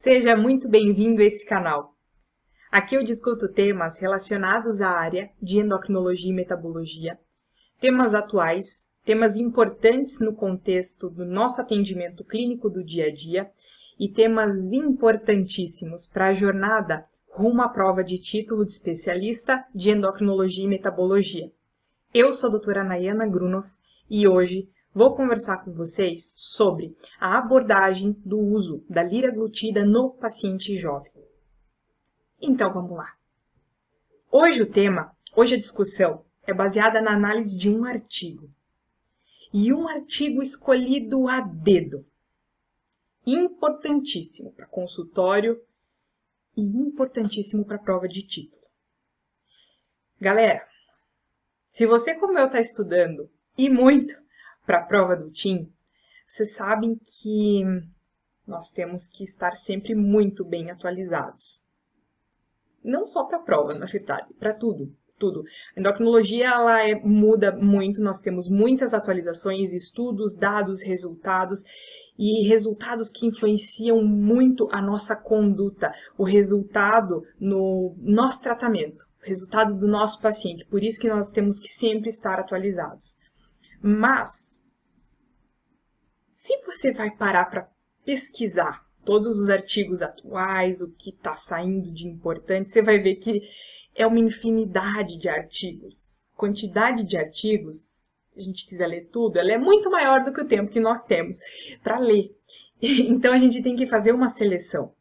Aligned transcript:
Seja 0.00 0.36
muito 0.36 0.68
bem-vindo 0.68 1.20
a 1.20 1.24
esse 1.24 1.44
canal. 1.44 1.92
Aqui 2.70 2.94
eu 2.94 3.02
discuto 3.02 3.52
temas 3.52 3.98
relacionados 3.98 4.80
à 4.80 4.90
área 4.90 5.28
de 5.42 5.58
endocrinologia 5.58 6.30
e 6.30 6.32
metabologia, 6.32 7.18
temas 7.80 8.14
atuais, 8.14 8.86
temas 9.04 9.36
importantes 9.36 10.20
no 10.20 10.32
contexto 10.32 11.10
do 11.10 11.24
nosso 11.24 11.60
atendimento 11.60 12.22
clínico 12.22 12.70
do 12.70 12.84
dia 12.84 13.06
a 13.06 13.12
dia 13.12 13.50
e 13.98 14.08
temas 14.08 14.70
importantíssimos 14.70 16.06
para 16.06 16.28
a 16.28 16.32
jornada 16.32 17.04
rumo 17.28 17.60
à 17.62 17.68
prova 17.68 18.04
de 18.04 18.18
título 18.18 18.64
de 18.64 18.70
especialista 18.70 19.66
de 19.74 19.90
endocrinologia 19.90 20.64
e 20.64 20.68
metabologia. 20.68 21.50
Eu 22.14 22.32
sou 22.32 22.46
a 22.46 22.52
doutora 22.52 22.84
Nayana 22.84 23.26
Grunoff 23.26 23.74
e 24.08 24.28
hoje 24.28 24.68
vou 24.98 25.14
conversar 25.14 25.58
com 25.58 25.72
vocês 25.72 26.34
sobre 26.36 26.96
a 27.20 27.38
abordagem 27.38 28.20
do 28.26 28.36
uso 28.36 28.84
da 28.90 29.00
liraglutida 29.00 29.84
no 29.84 30.10
paciente 30.10 30.76
jovem. 30.76 31.12
Então 32.40 32.72
vamos 32.72 32.96
lá. 32.96 33.16
Hoje 34.28 34.60
o 34.60 34.68
tema, 34.68 35.16
hoje 35.36 35.54
a 35.54 35.58
discussão 35.58 36.24
é 36.42 36.52
baseada 36.52 37.00
na 37.00 37.12
análise 37.12 37.56
de 37.56 37.70
um 37.70 37.84
artigo. 37.84 38.50
E 39.54 39.72
um 39.72 39.86
artigo 39.86 40.42
escolhido 40.42 41.28
a 41.28 41.42
dedo. 41.42 42.04
Importantíssimo 43.24 44.52
para 44.52 44.66
consultório 44.66 45.62
e 46.56 46.62
importantíssimo 46.62 47.64
para 47.64 47.78
prova 47.78 48.08
de 48.08 48.26
título. 48.26 48.66
Galera, 50.20 50.66
se 51.70 51.86
você 51.86 52.16
como 52.16 52.36
eu 52.36 52.46
está 52.46 52.58
estudando 52.58 53.30
e 53.56 53.70
muito 53.70 54.26
para 54.68 54.80
a 54.80 54.84
prova 54.84 55.16
do 55.16 55.30
TIM, 55.30 55.72
vocês 56.26 56.52
sabem 56.52 56.94
que 56.94 57.62
nós 58.46 58.70
temos 58.70 59.06
que 59.06 59.24
estar 59.24 59.52
sempre 59.52 59.94
muito 59.94 60.44
bem 60.44 60.70
atualizados. 60.70 61.64
Não 62.84 63.06
só 63.06 63.24
para 63.24 63.38
a 63.38 63.42
prova, 63.42 63.78
na 63.78 63.86
verdade, 63.86 64.26
para 64.34 64.52
tudo, 64.52 64.94
tudo. 65.18 65.42
A 65.74 65.80
endocrinologia 65.80 66.48
ela 66.48 66.86
é, 66.86 66.94
muda 66.96 67.50
muito, 67.50 68.02
nós 68.02 68.20
temos 68.20 68.46
muitas 68.46 68.92
atualizações, 68.92 69.72
estudos, 69.72 70.36
dados, 70.36 70.82
resultados 70.82 71.64
e 72.18 72.46
resultados 72.46 73.10
que 73.10 73.26
influenciam 73.26 74.04
muito 74.04 74.68
a 74.70 74.82
nossa 74.82 75.16
conduta, 75.16 75.94
o 76.18 76.24
resultado 76.24 77.24
no 77.40 77.96
nosso 77.96 78.42
tratamento, 78.42 79.06
o 79.24 79.26
resultado 79.26 79.74
do 79.74 79.88
nosso 79.88 80.20
paciente. 80.20 80.66
Por 80.66 80.84
isso 80.84 81.00
que 81.00 81.08
nós 81.08 81.30
temos 81.30 81.58
que 81.58 81.68
sempre 81.68 82.10
estar 82.10 82.38
atualizados. 82.38 83.16
Mas 83.80 84.57
se 86.48 86.62
você 86.64 86.92
vai 86.92 87.10
parar 87.10 87.44
para 87.44 87.68
pesquisar 88.06 88.82
todos 89.04 89.38
os 89.38 89.50
artigos 89.50 90.00
atuais, 90.00 90.80
o 90.80 90.90
que 90.92 91.10
está 91.10 91.34
saindo 91.34 91.92
de 91.92 92.06
importante, 92.08 92.70
você 92.70 92.80
vai 92.80 92.98
ver 92.98 93.16
que 93.16 93.42
é 93.94 94.06
uma 94.06 94.18
infinidade 94.18 95.18
de 95.18 95.28
artigos. 95.28 96.22
Quantidade 96.34 97.04
de 97.04 97.18
artigos, 97.18 98.06
se 98.32 98.38
a 98.38 98.40
gente 98.40 98.64
quiser 98.64 98.86
ler 98.86 99.10
tudo, 99.12 99.38
ela 99.38 99.52
é 99.52 99.58
muito 99.58 99.90
maior 99.90 100.24
do 100.24 100.32
que 100.32 100.40
o 100.40 100.48
tempo 100.48 100.70
que 100.70 100.80
nós 100.80 101.02
temos 101.02 101.38
para 101.82 101.98
ler. 101.98 102.34
Então 102.80 103.32
a 103.32 103.38
gente 103.38 103.60
tem 103.60 103.74
que 103.74 103.88
fazer 103.88 104.12
uma 104.12 104.28
seleção. 104.28 104.94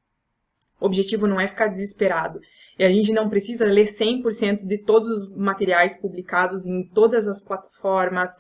O 0.81 0.87
objetivo 0.87 1.27
não 1.27 1.39
é 1.39 1.47
ficar 1.47 1.67
desesperado. 1.67 2.41
E 2.77 2.83
a 2.83 2.89
gente 2.89 3.13
não 3.13 3.29
precisa 3.29 3.65
ler 3.65 3.85
100% 3.85 4.65
de 4.65 4.79
todos 4.79 5.09
os 5.09 5.35
materiais 5.35 5.95
publicados 5.95 6.65
em 6.65 6.83
todas 6.89 7.27
as 7.27 7.39
plataformas. 7.39 8.31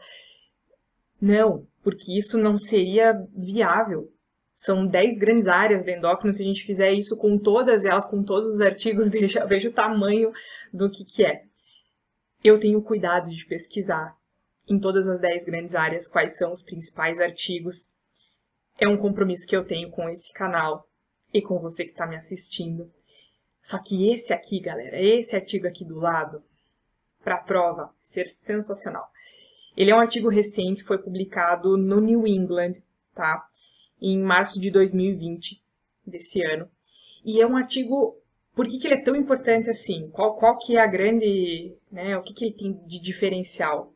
Não, 1.21 1.67
porque 1.87 2.17
isso 2.17 2.37
não 2.37 2.57
seria 2.57 3.13
viável. 3.33 4.11
São 4.51 4.85
10 4.85 5.17
grandes 5.19 5.47
áreas 5.47 5.85
do 5.85 5.89
endócrino, 5.89 6.33
se 6.33 6.43
a 6.43 6.45
gente 6.45 6.65
fizer 6.65 6.91
isso 6.91 7.15
com 7.15 7.39
todas 7.39 7.85
elas, 7.85 8.05
com 8.05 8.21
todos 8.25 8.55
os 8.55 8.59
artigos, 8.59 9.07
veja, 9.07 9.45
veja 9.45 9.69
o 9.69 9.73
tamanho 9.73 10.33
do 10.73 10.89
que, 10.89 11.05
que 11.05 11.23
é. 11.23 11.43
Eu 12.43 12.59
tenho 12.59 12.81
cuidado 12.81 13.29
de 13.29 13.45
pesquisar 13.45 14.17
em 14.67 14.77
todas 14.77 15.07
as 15.07 15.21
10 15.21 15.45
grandes 15.45 15.75
áreas 15.75 16.09
quais 16.09 16.35
são 16.37 16.51
os 16.51 16.61
principais 16.61 17.21
artigos. 17.21 17.93
É 18.77 18.85
um 18.85 18.97
compromisso 18.97 19.47
que 19.47 19.55
eu 19.55 19.63
tenho 19.63 19.89
com 19.89 20.09
esse 20.09 20.33
canal 20.33 20.89
e 21.33 21.41
com 21.41 21.57
você 21.57 21.85
que 21.85 21.91
está 21.91 22.05
me 22.05 22.17
assistindo. 22.17 22.91
Só 23.61 23.81
que 23.81 24.11
esse 24.11 24.33
aqui, 24.33 24.59
galera, 24.59 25.01
esse 25.01 25.37
artigo 25.37 25.65
aqui 25.65 25.85
do 25.85 26.01
lado, 26.01 26.43
para 27.23 27.35
a 27.35 27.43
prova, 27.43 27.95
ser 28.01 28.25
sensacional. 28.25 29.07
Ele 29.77 29.91
é 29.91 29.95
um 29.95 29.99
artigo 29.99 30.27
recente, 30.27 30.83
foi 30.83 30.97
publicado 30.97 31.77
no 31.77 32.01
New 32.01 32.25
England, 32.25 32.73
tá? 33.13 33.47
Em 34.01 34.19
março 34.19 34.59
de 34.59 34.71
2020, 34.71 35.61
desse 36.05 36.43
ano. 36.43 36.67
E 37.23 37.39
é 37.39 37.45
um 37.45 37.55
artigo... 37.55 38.19
Por 38.55 38.67
que, 38.67 38.79
que 38.79 38.87
ele 38.87 38.95
é 38.95 39.03
tão 39.03 39.15
importante 39.15 39.69
assim? 39.69 40.09
Qual, 40.09 40.35
qual 40.35 40.57
que 40.57 40.75
é 40.75 40.81
a 40.81 40.87
grande... 40.87 41.75
Né, 41.91 42.17
o 42.17 42.23
que, 42.23 42.33
que 42.33 42.45
ele 42.45 42.55
tem 42.55 42.73
de 42.87 42.99
diferencial? 42.99 43.93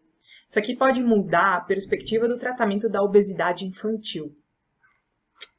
Isso 0.47 0.59
aqui 0.59 0.75
pode 0.75 1.02
mudar 1.02 1.56
a 1.56 1.62
perspectiva 1.62 2.28
do 2.28 2.38
tratamento 2.38 2.88
da 2.88 3.02
obesidade 3.02 3.66
infantil. 3.66 4.36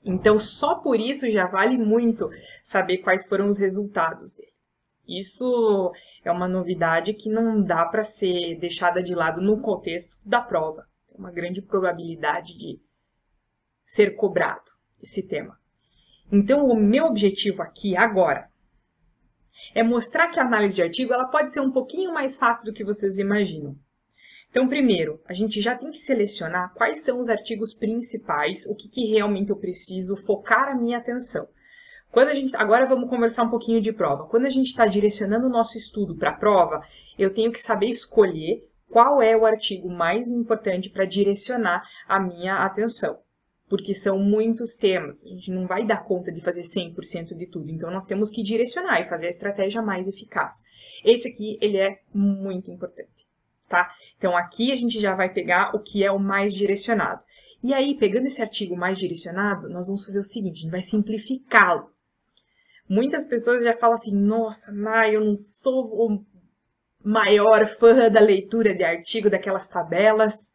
Então, 0.04 0.38
só 0.38 0.76
por 0.76 1.00
isso 1.00 1.28
já 1.30 1.48
vale 1.48 1.76
muito 1.78 2.30
saber 2.62 2.98
quais 2.98 3.26
foram 3.26 3.48
os 3.48 3.58
resultados 3.58 4.34
dele. 4.34 4.52
Isso 5.08 5.92
é 6.24 6.30
uma 6.30 6.48
novidade 6.48 7.14
que 7.14 7.28
não 7.28 7.62
dá 7.62 7.84
para 7.84 8.02
ser 8.02 8.58
deixada 8.58 9.02
de 9.02 9.14
lado 9.14 9.40
no 9.40 9.60
contexto 9.60 10.16
da 10.24 10.40
prova. 10.40 10.86
Tem 11.08 11.18
uma 11.18 11.30
grande 11.30 11.60
probabilidade 11.60 12.56
de 12.56 12.80
ser 13.84 14.14
cobrado 14.14 14.70
esse 15.02 15.22
tema. 15.22 15.58
Então, 16.30 16.66
o 16.66 16.74
meu 16.74 17.06
objetivo 17.06 17.62
aqui 17.62 17.96
agora 17.96 18.48
é 19.74 19.82
mostrar 19.82 20.28
que 20.28 20.40
a 20.40 20.44
análise 20.44 20.76
de 20.76 20.82
artigo 20.82 21.12
ela 21.12 21.26
pode 21.26 21.52
ser 21.52 21.60
um 21.60 21.70
pouquinho 21.70 22.12
mais 22.12 22.36
fácil 22.36 22.66
do 22.66 22.72
que 22.72 22.84
vocês 22.84 23.18
imaginam. 23.18 23.76
Então, 24.50 24.68
primeiro, 24.68 25.20
a 25.26 25.32
gente 25.32 25.60
já 25.60 25.76
tem 25.76 25.90
que 25.90 25.98
selecionar 25.98 26.74
quais 26.74 27.00
são 27.00 27.18
os 27.18 27.28
artigos 27.28 27.72
principais, 27.72 28.66
o 28.66 28.76
que, 28.76 28.88
que 28.88 29.06
realmente 29.06 29.50
eu 29.50 29.56
preciso 29.56 30.16
focar 30.16 30.68
a 30.68 30.74
minha 30.74 30.98
atenção. 30.98 31.48
Quando 32.12 32.28
a 32.28 32.34
gente, 32.34 32.54
agora 32.56 32.84
vamos 32.84 33.08
conversar 33.08 33.42
um 33.42 33.48
pouquinho 33.48 33.80
de 33.80 33.90
prova. 33.90 34.26
Quando 34.26 34.44
a 34.44 34.50
gente 34.50 34.66
está 34.66 34.84
direcionando 34.84 35.46
o 35.46 35.50
nosso 35.50 35.78
estudo 35.78 36.14
para 36.14 36.28
a 36.28 36.34
prova, 36.34 36.86
eu 37.18 37.32
tenho 37.32 37.50
que 37.50 37.58
saber 37.58 37.86
escolher 37.86 38.68
qual 38.90 39.22
é 39.22 39.34
o 39.34 39.46
artigo 39.46 39.88
mais 39.88 40.30
importante 40.30 40.90
para 40.90 41.06
direcionar 41.06 41.82
a 42.06 42.20
minha 42.20 42.66
atenção. 42.66 43.18
Porque 43.66 43.94
são 43.94 44.18
muitos 44.18 44.76
temas, 44.76 45.24
a 45.24 45.28
gente 45.28 45.50
não 45.50 45.66
vai 45.66 45.86
dar 45.86 46.04
conta 46.04 46.30
de 46.30 46.42
fazer 46.42 46.60
100% 46.60 47.34
de 47.34 47.46
tudo, 47.46 47.70
então 47.70 47.90
nós 47.90 48.04
temos 48.04 48.30
que 48.30 48.42
direcionar 48.42 49.00
e 49.00 49.08
fazer 49.08 49.28
a 49.28 49.30
estratégia 49.30 49.80
mais 49.80 50.06
eficaz. 50.06 50.62
Esse 51.02 51.28
aqui, 51.28 51.56
ele 51.62 51.78
é 51.78 52.02
muito 52.12 52.70
importante, 52.70 53.26
tá? 53.70 53.90
Então 54.18 54.36
aqui 54.36 54.70
a 54.70 54.76
gente 54.76 55.00
já 55.00 55.14
vai 55.14 55.32
pegar 55.32 55.74
o 55.74 55.78
que 55.78 56.04
é 56.04 56.12
o 56.12 56.18
mais 56.18 56.52
direcionado. 56.52 57.22
E 57.62 57.72
aí, 57.72 57.94
pegando 57.94 58.26
esse 58.26 58.42
artigo 58.42 58.76
mais 58.76 58.98
direcionado, 58.98 59.70
nós 59.70 59.86
vamos 59.86 60.04
fazer 60.04 60.20
o 60.20 60.24
seguinte, 60.24 60.58
a 60.58 60.62
gente 60.64 60.70
vai 60.70 60.82
simplificá-lo. 60.82 61.90
Muitas 62.92 63.24
pessoas 63.24 63.64
já 63.64 63.74
falam 63.74 63.94
assim: 63.94 64.14
nossa, 64.14 64.70
Mai, 64.70 65.16
eu 65.16 65.24
não 65.24 65.34
sou 65.34 65.86
o 65.86 66.22
maior 67.02 67.66
fã 67.66 68.10
da 68.10 68.20
leitura 68.20 68.74
de 68.74 68.84
artigo, 68.84 69.30
daquelas 69.30 69.66
tabelas. 69.66 70.52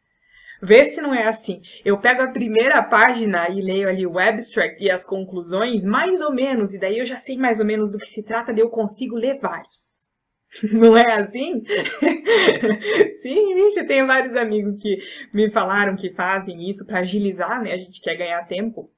Vê 0.62 0.84
se 0.84 1.00
não 1.00 1.12
é 1.12 1.26
assim. 1.26 1.60
Eu 1.84 1.98
pego 1.98 2.22
a 2.22 2.30
primeira 2.30 2.80
página 2.80 3.48
e 3.48 3.60
leio 3.60 3.88
ali 3.88 4.06
o 4.06 4.20
abstract 4.20 4.80
e 4.80 4.88
as 4.88 5.04
conclusões, 5.04 5.82
mais 5.82 6.20
ou 6.20 6.32
menos, 6.32 6.72
e 6.72 6.78
daí 6.78 7.00
eu 7.00 7.04
já 7.04 7.16
sei 7.16 7.36
mais 7.36 7.58
ou 7.58 7.66
menos 7.66 7.90
do 7.90 7.98
que 7.98 8.06
se 8.06 8.22
trata, 8.22 8.52
daí 8.52 8.62
eu 8.62 8.70
consigo 8.70 9.16
ler 9.16 9.40
vários. 9.40 10.06
Não 10.72 10.96
é 10.96 11.14
assim? 11.14 11.64
Sim, 13.20 13.54
vixe, 13.56 13.80
eu 13.80 13.86
tenho 13.88 14.06
vários 14.06 14.36
amigos 14.36 14.76
que 14.76 14.98
me 15.34 15.50
falaram 15.50 15.96
que 15.96 16.14
fazem 16.14 16.70
isso 16.70 16.86
para 16.86 17.00
agilizar, 17.00 17.60
né? 17.60 17.72
A 17.72 17.78
gente 17.78 18.00
quer 18.00 18.14
ganhar 18.14 18.46
tempo. 18.46 18.88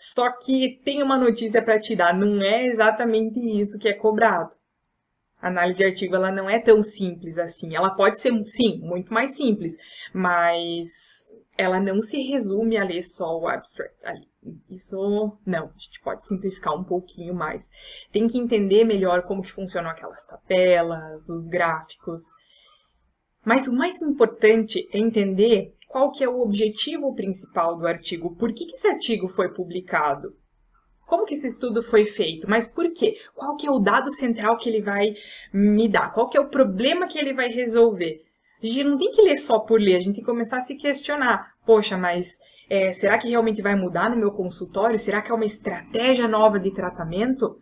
Só 0.00 0.32
que 0.32 0.80
tem 0.82 1.02
uma 1.02 1.18
notícia 1.18 1.60
para 1.60 1.78
te 1.78 1.94
dar, 1.94 2.16
não 2.16 2.40
é 2.40 2.64
exatamente 2.66 3.38
isso 3.38 3.78
que 3.78 3.86
é 3.86 3.92
cobrado. 3.92 4.50
A 5.42 5.48
análise 5.48 5.76
de 5.76 5.84
artigo 5.84 6.16
ela 6.16 6.32
não 6.32 6.48
é 6.48 6.58
tão 6.58 6.80
simples 6.80 7.36
assim. 7.36 7.76
Ela 7.76 7.90
pode 7.90 8.18
ser, 8.18 8.32
sim, 8.46 8.78
muito 8.78 9.12
mais 9.12 9.36
simples, 9.36 9.76
mas 10.14 11.28
ela 11.56 11.78
não 11.78 12.00
se 12.00 12.22
resume 12.22 12.78
a 12.78 12.84
ler 12.84 13.02
só 13.02 13.38
o 13.38 13.46
abstract. 13.46 14.26
Isso 14.70 15.36
não, 15.44 15.66
a 15.66 15.78
gente 15.78 16.00
pode 16.02 16.26
simplificar 16.26 16.74
um 16.74 16.84
pouquinho 16.84 17.34
mais. 17.34 17.70
Tem 18.10 18.26
que 18.26 18.38
entender 18.38 18.84
melhor 18.84 19.24
como 19.24 19.42
que 19.42 19.52
funcionam 19.52 19.90
aquelas 19.90 20.24
tabelas, 20.24 21.28
os 21.28 21.46
gráficos. 21.46 22.22
Mas 23.44 23.68
o 23.68 23.76
mais 23.76 24.00
importante 24.00 24.88
é 24.94 24.98
entender 24.98 25.74
qual 25.90 26.12
que 26.12 26.22
é 26.22 26.28
o 26.28 26.40
objetivo 26.40 27.12
principal 27.16 27.76
do 27.76 27.84
artigo, 27.84 28.36
por 28.36 28.52
que, 28.54 28.64
que 28.64 28.74
esse 28.74 28.86
artigo 28.86 29.26
foi 29.26 29.52
publicado, 29.52 30.36
como 31.04 31.26
que 31.26 31.34
esse 31.34 31.48
estudo 31.48 31.82
foi 31.82 32.06
feito, 32.06 32.48
mas 32.48 32.64
por 32.64 32.92
quê? 32.92 33.16
Qual 33.34 33.56
que 33.56 33.66
é 33.66 33.70
o 33.72 33.80
dado 33.80 34.08
central 34.12 34.56
que 34.56 34.68
ele 34.68 34.80
vai 34.80 35.14
me 35.52 35.88
dar? 35.88 36.12
Qual 36.14 36.28
que 36.28 36.38
é 36.38 36.40
o 36.40 36.48
problema 36.48 37.08
que 37.08 37.18
ele 37.18 37.34
vai 37.34 37.48
resolver? 37.48 38.22
A 38.62 38.66
gente 38.66 38.84
não 38.84 38.96
tem 38.96 39.10
que 39.10 39.20
ler 39.20 39.36
só 39.36 39.58
por 39.58 39.80
ler, 39.80 39.96
a 39.96 39.98
gente 39.98 40.14
tem 40.14 40.24
que 40.24 40.30
começar 40.30 40.58
a 40.58 40.60
se 40.60 40.76
questionar. 40.76 41.54
Poxa, 41.66 41.98
mas 41.98 42.38
É, 42.72 42.92
será 42.92 43.18
que 43.18 43.28
realmente 43.28 43.60
vai 43.60 43.74
mudar 43.74 44.08
no 44.08 44.16
meu 44.16 44.30
consultório? 44.30 44.96
Será 44.96 45.20
que 45.20 45.32
é 45.32 45.34
uma 45.34 45.44
estratégia 45.44 46.28
nova 46.28 46.60
de 46.60 46.70
tratamento? 46.72 47.58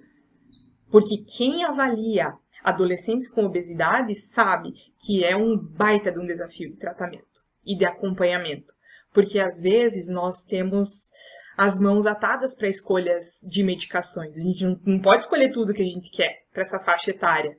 Porque 0.91 1.25
quem 1.25 1.65
avalia 1.65 2.35
adolescentes 2.63 3.31
com 3.31 3.47
obesidade 3.47 4.15
sabe 4.15 4.75
que 5.03 5.25
é 5.25 5.35
um 5.35 5.57
baita 5.57 6.13
de 6.13 6.19
um 6.19 6.27
desafio 6.27 6.69
de 6.69 6.77
tratamento 6.77 7.48
e 7.69 7.77
de 7.77 7.85
acompanhamento. 7.85 8.73
Porque 9.13 9.39
às 9.39 9.61
vezes 9.61 10.09
nós 10.09 10.45
temos 10.45 11.11
as 11.57 11.79
mãos 11.79 12.07
atadas 12.07 12.55
para 12.55 12.69
escolhas 12.69 13.41
de 13.51 13.63
medicações. 13.63 14.37
A 14.37 14.41
gente 14.41 14.65
não, 14.65 15.01
pode 15.01 15.25
escolher 15.25 15.53
tudo 15.53 15.75
que 15.75 15.83
a 15.83 15.87
gente 15.87 16.11
quer 16.11 16.45
para 16.53 16.63
essa 16.63 16.81
faixa 16.81 17.11
etária. 17.11 17.55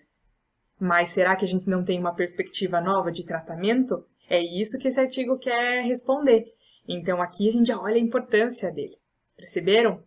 Mas 0.80 1.12
será 1.12 1.36
que 1.36 1.46
a 1.46 1.48
gente 1.48 1.70
não 1.70 1.84
tem 1.84 2.00
uma 2.00 2.16
perspectiva 2.16 2.82
nova 2.82 3.12
de 3.12 3.26
tratamento? 3.26 4.06
É 4.30 4.42
isso 4.42 4.80
que 4.80 4.88
esse 4.88 5.00
artigo 5.00 5.38
quer 5.38 5.84
responder. 5.84 6.46
Então 6.88 7.22
aqui 7.22 7.48
a 7.48 7.52
gente 7.52 7.68
já 7.68 7.80
olha 7.80 7.98
a 7.98 8.00
importância 8.00 8.72
dele. 8.72 8.98
Perceberam? 9.36 10.02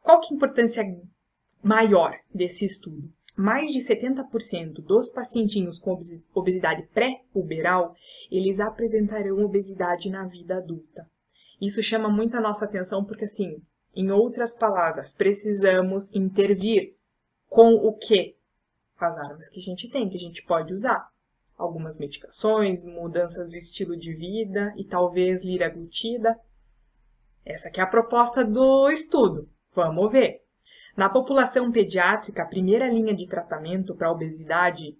Qual 0.00 0.20
que 0.20 0.28
é 0.28 0.32
a 0.32 0.36
importância 0.36 0.82
maior 1.62 2.18
desse 2.34 2.64
estudo? 2.64 3.12
Mais 3.36 3.70
de 3.70 3.80
70% 3.80 4.82
dos 4.82 5.10
pacientinhos 5.10 5.78
com 5.78 5.98
obesidade 6.34 6.82
pré-puberal, 6.94 7.94
eles 8.30 8.60
apresentarão 8.60 9.44
obesidade 9.44 10.08
na 10.08 10.24
vida 10.26 10.56
adulta. 10.56 11.06
Isso 11.60 11.82
chama 11.82 12.08
muito 12.08 12.34
a 12.34 12.40
nossa 12.40 12.64
atenção 12.64 13.04
porque, 13.04 13.24
assim, 13.24 13.62
em 13.94 14.10
outras 14.10 14.54
palavras, 14.54 15.12
precisamos 15.12 16.10
intervir 16.14 16.94
com 17.48 17.74
o 17.74 17.92
com 17.92 19.04
as 19.04 19.18
armas 19.18 19.48
que 19.50 19.60
a 19.60 19.62
gente 19.62 19.90
tem, 19.90 20.08
que 20.08 20.16
a 20.16 20.20
gente 20.20 20.42
pode 20.42 20.72
usar. 20.72 21.06
Algumas 21.58 21.98
medicações, 21.98 22.84
mudanças 22.84 23.48
do 23.48 23.56
estilo 23.56 23.96
de 23.96 24.14
vida 24.14 24.74
e 24.76 24.84
talvez 24.84 25.44
liraglutida. 25.44 26.38
Essa 27.44 27.68
aqui 27.68 27.80
é 27.80 27.82
a 27.82 27.86
proposta 27.86 28.44
do 28.44 28.90
estudo. 28.90 29.48
Vamos 29.74 30.10
ver. 30.10 30.45
Na 30.96 31.10
população 31.10 31.70
pediátrica, 31.70 32.42
a 32.42 32.46
primeira 32.46 32.88
linha 32.88 33.14
de 33.14 33.28
tratamento 33.28 33.94
para 33.94 34.10
obesidade 34.10 34.96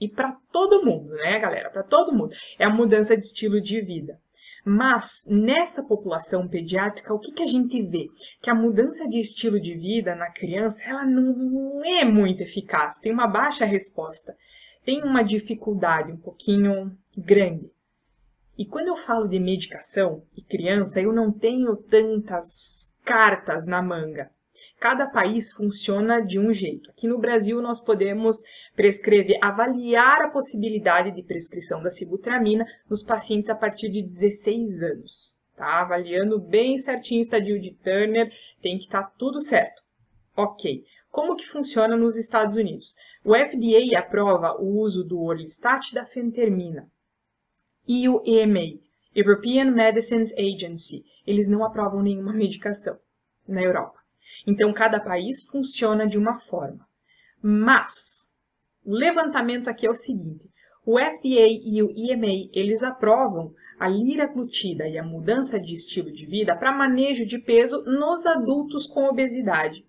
e 0.00 0.08
para 0.08 0.36
todo 0.50 0.84
mundo, 0.84 1.10
né, 1.14 1.38
galera? 1.38 1.70
Para 1.70 1.84
todo 1.84 2.12
mundo 2.12 2.34
é 2.58 2.64
a 2.64 2.70
mudança 2.70 3.16
de 3.16 3.24
estilo 3.24 3.60
de 3.60 3.80
vida. 3.80 4.18
Mas 4.64 5.24
nessa 5.28 5.86
população 5.86 6.48
pediátrica, 6.48 7.14
o 7.14 7.20
que, 7.20 7.30
que 7.30 7.44
a 7.44 7.46
gente 7.46 7.80
vê? 7.80 8.08
Que 8.42 8.50
a 8.50 8.54
mudança 8.54 9.08
de 9.08 9.20
estilo 9.20 9.60
de 9.60 9.74
vida 9.76 10.16
na 10.16 10.28
criança, 10.32 10.82
ela 10.84 11.04
não 11.04 11.80
é 11.84 12.04
muito 12.04 12.42
eficaz, 12.42 12.98
tem 12.98 13.12
uma 13.12 13.28
baixa 13.28 13.64
resposta, 13.64 14.36
tem 14.84 15.04
uma 15.04 15.22
dificuldade 15.22 16.10
um 16.10 16.16
pouquinho 16.16 16.90
grande. 17.16 17.70
E 18.58 18.66
quando 18.66 18.88
eu 18.88 18.96
falo 18.96 19.28
de 19.28 19.38
medicação 19.38 20.24
e 20.36 20.42
criança, 20.42 21.00
eu 21.00 21.12
não 21.12 21.30
tenho 21.30 21.76
tantas 21.76 22.92
cartas 23.04 23.68
na 23.68 23.80
manga 23.80 24.28
cada 24.78 25.06
país 25.06 25.52
funciona 25.52 26.20
de 26.20 26.38
um 26.38 26.52
jeito. 26.52 26.90
Aqui 26.90 27.06
no 27.06 27.18
Brasil, 27.18 27.60
nós 27.62 27.80
podemos 27.80 28.42
prescrever, 28.74 29.38
avaliar 29.42 30.22
a 30.22 30.30
possibilidade 30.30 31.10
de 31.12 31.22
prescrição 31.22 31.82
da 31.82 31.90
sibutramina 31.90 32.66
nos 32.88 33.02
pacientes 33.02 33.48
a 33.48 33.54
partir 33.54 33.88
de 33.88 34.02
16 34.02 34.82
anos. 34.82 35.36
Tá? 35.56 35.80
Avaliando 35.80 36.38
bem 36.38 36.76
certinho 36.76 37.20
o 37.20 37.22
estadio 37.22 37.58
de 37.58 37.72
Turner, 37.72 38.30
tem 38.60 38.76
que 38.76 38.84
estar 38.84 39.04
tá 39.04 39.12
tudo 39.18 39.40
certo. 39.40 39.82
Ok. 40.36 40.84
Como 41.10 41.34
que 41.34 41.46
funciona 41.46 41.96
nos 41.96 42.16
Estados 42.16 42.56
Unidos? 42.56 42.94
O 43.24 43.34
FDA 43.34 43.98
aprova 43.98 44.54
o 44.60 44.78
uso 44.80 45.02
do 45.02 45.22
Orlistat 45.22 45.94
da 45.94 46.04
fentermina. 46.04 46.86
E 47.88 48.06
o 48.06 48.22
EMA, 48.26 48.78
European 49.14 49.70
Medicines 49.70 50.34
Agency, 50.36 51.02
eles 51.26 51.48
não 51.48 51.64
aprovam 51.64 52.02
nenhuma 52.02 52.34
medicação 52.34 52.98
na 53.48 53.62
Europa. 53.62 54.05
Então, 54.46 54.72
cada 54.72 55.00
país 55.00 55.42
funciona 55.42 56.06
de 56.06 56.16
uma 56.16 56.38
forma. 56.38 56.86
Mas, 57.42 58.32
o 58.84 58.92
levantamento 58.92 59.68
aqui 59.68 59.86
é 59.86 59.90
o 59.90 59.94
seguinte: 59.94 60.48
o 60.84 60.98
FDA 60.98 61.48
e 61.48 61.82
o 61.82 61.90
EMA, 61.90 62.48
eles 62.52 62.82
aprovam 62.84 63.52
a 63.78 63.88
liraglutida 63.88 64.86
e 64.88 64.96
a 64.96 65.02
mudança 65.02 65.58
de 65.58 65.74
estilo 65.74 66.12
de 66.12 66.24
vida 66.26 66.56
para 66.56 66.72
manejo 66.72 67.26
de 67.26 67.38
peso 67.38 67.82
nos 67.82 68.24
adultos 68.24 68.86
com 68.86 69.04
obesidade. 69.08 69.84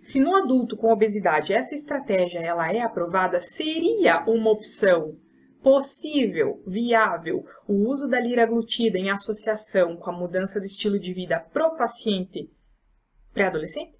Se 0.00 0.18
no 0.18 0.34
adulto 0.34 0.78
com 0.78 0.90
obesidade 0.90 1.52
essa 1.52 1.74
estratégia 1.74 2.38
ela 2.38 2.72
é 2.72 2.80
aprovada, 2.80 3.38
seria 3.38 4.24
uma 4.26 4.50
opção 4.50 5.18
possível, 5.62 6.62
viável, 6.66 7.44
o 7.68 7.88
uso 7.88 8.08
da 8.08 8.18
liraglutida 8.18 8.98
em 8.98 9.10
associação 9.10 9.96
com 9.96 10.10
a 10.10 10.18
mudança 10.18 10.58
do 10.58 10.64
estilo 10.64 10.98
de 10.98 11.12
vida 11.12 11.38
para 11.38 11.68
o 11.68 11.76
paciente 11.76 12.50
pré-adolescente? 13.32 13.96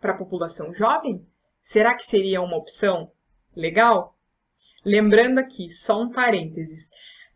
Para 0.00 0.12
a 0.12 0.16
população 0.16 0.72
jovem? 0.74 1.26
Será 1.60 1.94
que 1.94 2.04
seria 2.04 2.40
uma 2.40 2.56
opção 2.56 3.10
legal? 3.54 4.16
Lembrando 4.84 5.38
aqui, 5.38 5.70
só 5.70 6.00
um 6.00 6.10
parênteses. 6.10 6.88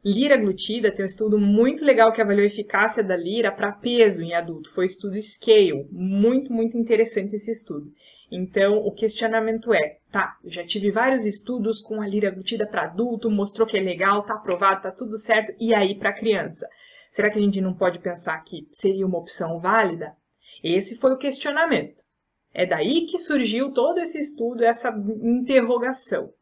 Lira 0.05 0.37
glutida 0.37 0.91
tem 0.91 1.05
um 1.05 1.07
estudo 1.07 1.39
muito 1.39 1.85
legal 1.85 2.13
que 2.13 2.21
avaliou 2.21 2.43
a 2.43 2.47
eficácia 2.47 3.05
da 3.05 3.17
lira 3.17 3.53
para 3.53 3.71
peso 3.71 4.23
em 4.23 4.35
adulto. 4.35 4.71
Foi 4.71 4.85
o 4.85 4.87
estudo 4.87 5.21
Scale. 5.21 5.87
Muito, 5.91 6.53
muito 6.53 6.77
interessante 6.77 7.37
esse 7.37 7.53
estudo. 7.53 7.93
Então, 8.31 8.79
o 8.79 8.91
questionamento 8.91 9.75
é, 9.75 9.99
tá, 10.11 10.39
eu 10.43 10.51
já 10.51 10.65
tive 10.65 10.91
vários 10.91 11.27
estudos 11.27 11.81
com 11.83 12.01
a 12.01 12.07
lira 12.07 12.31
glutida 12.31 12.67
para 12.67 12.85
adulto, 12.85 13.31
mostrou 13.31 13.67
que 13.69 13.77
é 13.77 13.81
legal, 13.81 14.23
tá 14.23 14.35
aprovado, 14.35 14.83
tá 14.83 14.91
tudo 14.91 15.19
certo, 15.19 15.53
e 15.61 15.75
aí 15.75 15.95
para 15.95 16.15
criança? 16.15 16.67
Será 17.11 17.31
que 17.31 17.39
a 17.39 17.43
gente 17.43 17.61
não 17.61 17.75
pode 17.75 17.99
pensar 17.99 18.43
que 18.43 18.67
seria 18.73 19.07
uma 19.07 19.19
opção 19.19 19.61
válida? 19.61 20.17
Esse 20.63 20.97
foi 20.97 21.13
o 21.13 21.19
questionamento. 21.19 22.03
É 22.55 22.67
daí 22.67 23.07
que 23.07 23.19
surgiu 23.19 23.73
todo 23.73 23.99
esse 23.99 24.19
estudo, 24.19 24.63
essa 24.63 24.91
interrogação. 25.23 26.33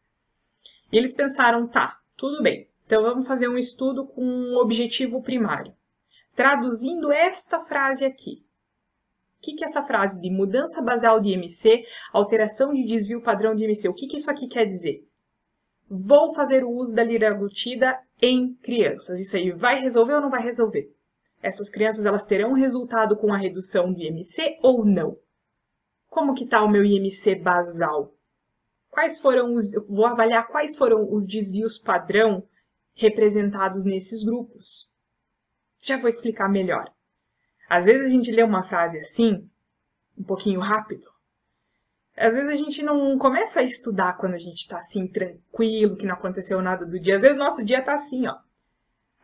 E 0.93 0.99
eles 0.99 1.13
pensaram, 1.13 1.69
tá, 1.69 1.99
tudo 2.17 2.43
bem, 2.43 2.69
então 2.85 3.03
vamos 3.03 3.27
fazer 3.27 3.49
um 3.49 3.57
estudo 3.57 4.07
com 4.07 4.23
um 4.23 4.57
objetivo 4.57 5.23
primário. 5.23 5.73
Traduzindo 6.35 7.13
esta 7.13 7.61
frase 7.61 8.05
aqui. 8.05 8.45
O 9.39 9.43
que, 9.43 9.55
que 9.55 9.65
essa 9.65 9.83
frase 9.83 10.21
de 10.21 10.29
mudança 10.29 10.83
basal 10.83 11.21
de 11.21 11.31
IMC, 11.31 11.87
alteração 12.13 12.75
de 12.75 12.85
desvio 12.85 13.23
padrão 13.23 13.55
de 13.55 13.65
IMC? 13.65 13.89
O 13.89 13.95
que, 13.95 14.07
que 14.07 14.17
isso 14.17 14.31
aqui 14.31 14.49
quer 14.49 14.67
dizer? 14.67 15.07
Vou 15.89 16.35
fazer 16.35 16.63
o 16.63 16.71
uso 16.71 16.95
da 16.95 17.03
liraglutida 17.03 17.99
em 18.21 18.55
crianças. 18.55 19.19
Isso 19.19 19.37
aí 19.37 19.51
vai 19.51 19.81
resolver 19.81 20.15
ou 20.15 20.21
não 20.21 20.31
vai 20.31 20.43
resolver? 20.43 20.93
Essas 21.43 21.71
crianças 21.71 22.07
elas 22.07 22.27
terão 22.27 22.53
resultado 22.53 23.17
com 23.17 23.33
a 23.33 23.37
redução 23.37 23.93
do 23.93 24.01
IMC 24.01 24.59
ou 24.63 24.85
não? 24.85 25.17
Como 26.09 26.35
que 26.35 26.45
está 26.45 26.63
o 26.63 26.69
meu 26.69 26.85
IMC 26.85 27.37
basal? 27.37 28.15
Quais 28.91 29.21
foram 29.21 29.55
os, 29.55 29.71
vou 29.89 30.07
avaliar 30.07 30.49
quais 30.49 30.77
foram 30.77 31.13
os 31.13 31.27
desvios 31.27 31.79
padrão 31.79 32.47
representados 33.01 33.85
nesses 33.85 34.23
grupos. 34.23 34.91
Já 35.81 35.97
vou 35.97 36.09
explicar 36.09 36.49
melhor. 36.49 36.93
Às 37.69 37.87
vezes 37.87 38.07
a 38.07 38.11
gente 38.11 38.31
lê 38.31 38.43
uma 38.43 38.63
frase 38.63 38.99
assim, 38.99 39.49
um 40.19 40.23
pouquinho 40.23 40.61
rápido. 40.61 41.09
Às 42.17 42.35
vezes 42.35 42.51
a 42.51 42.55
gente 42.55 42.83
não 42.83 43.17
começa 43.17 43.61
a 43.61 43.63
estudar 43.63 44.19
quando 44.19 44.35
a 44.35 44.39
gente 44.39 44.59
está 44.59 44.79
assim, 44.79 45.07
tranquilo, 45.07 45.97
que 45.97 46.05
não 46.05 46.15
aconteceu 46.15 46.61
nada 46.61 46.85
do 46.85 47.01
dia. 47.01 47.17
Às 47.17 47.23
vezes 47.23 47.39
nosso 47.39 47.65
dia 47.65 47.79
está 47.79 47.95
assim, 47.95 48.27
ó. 48.27 48.37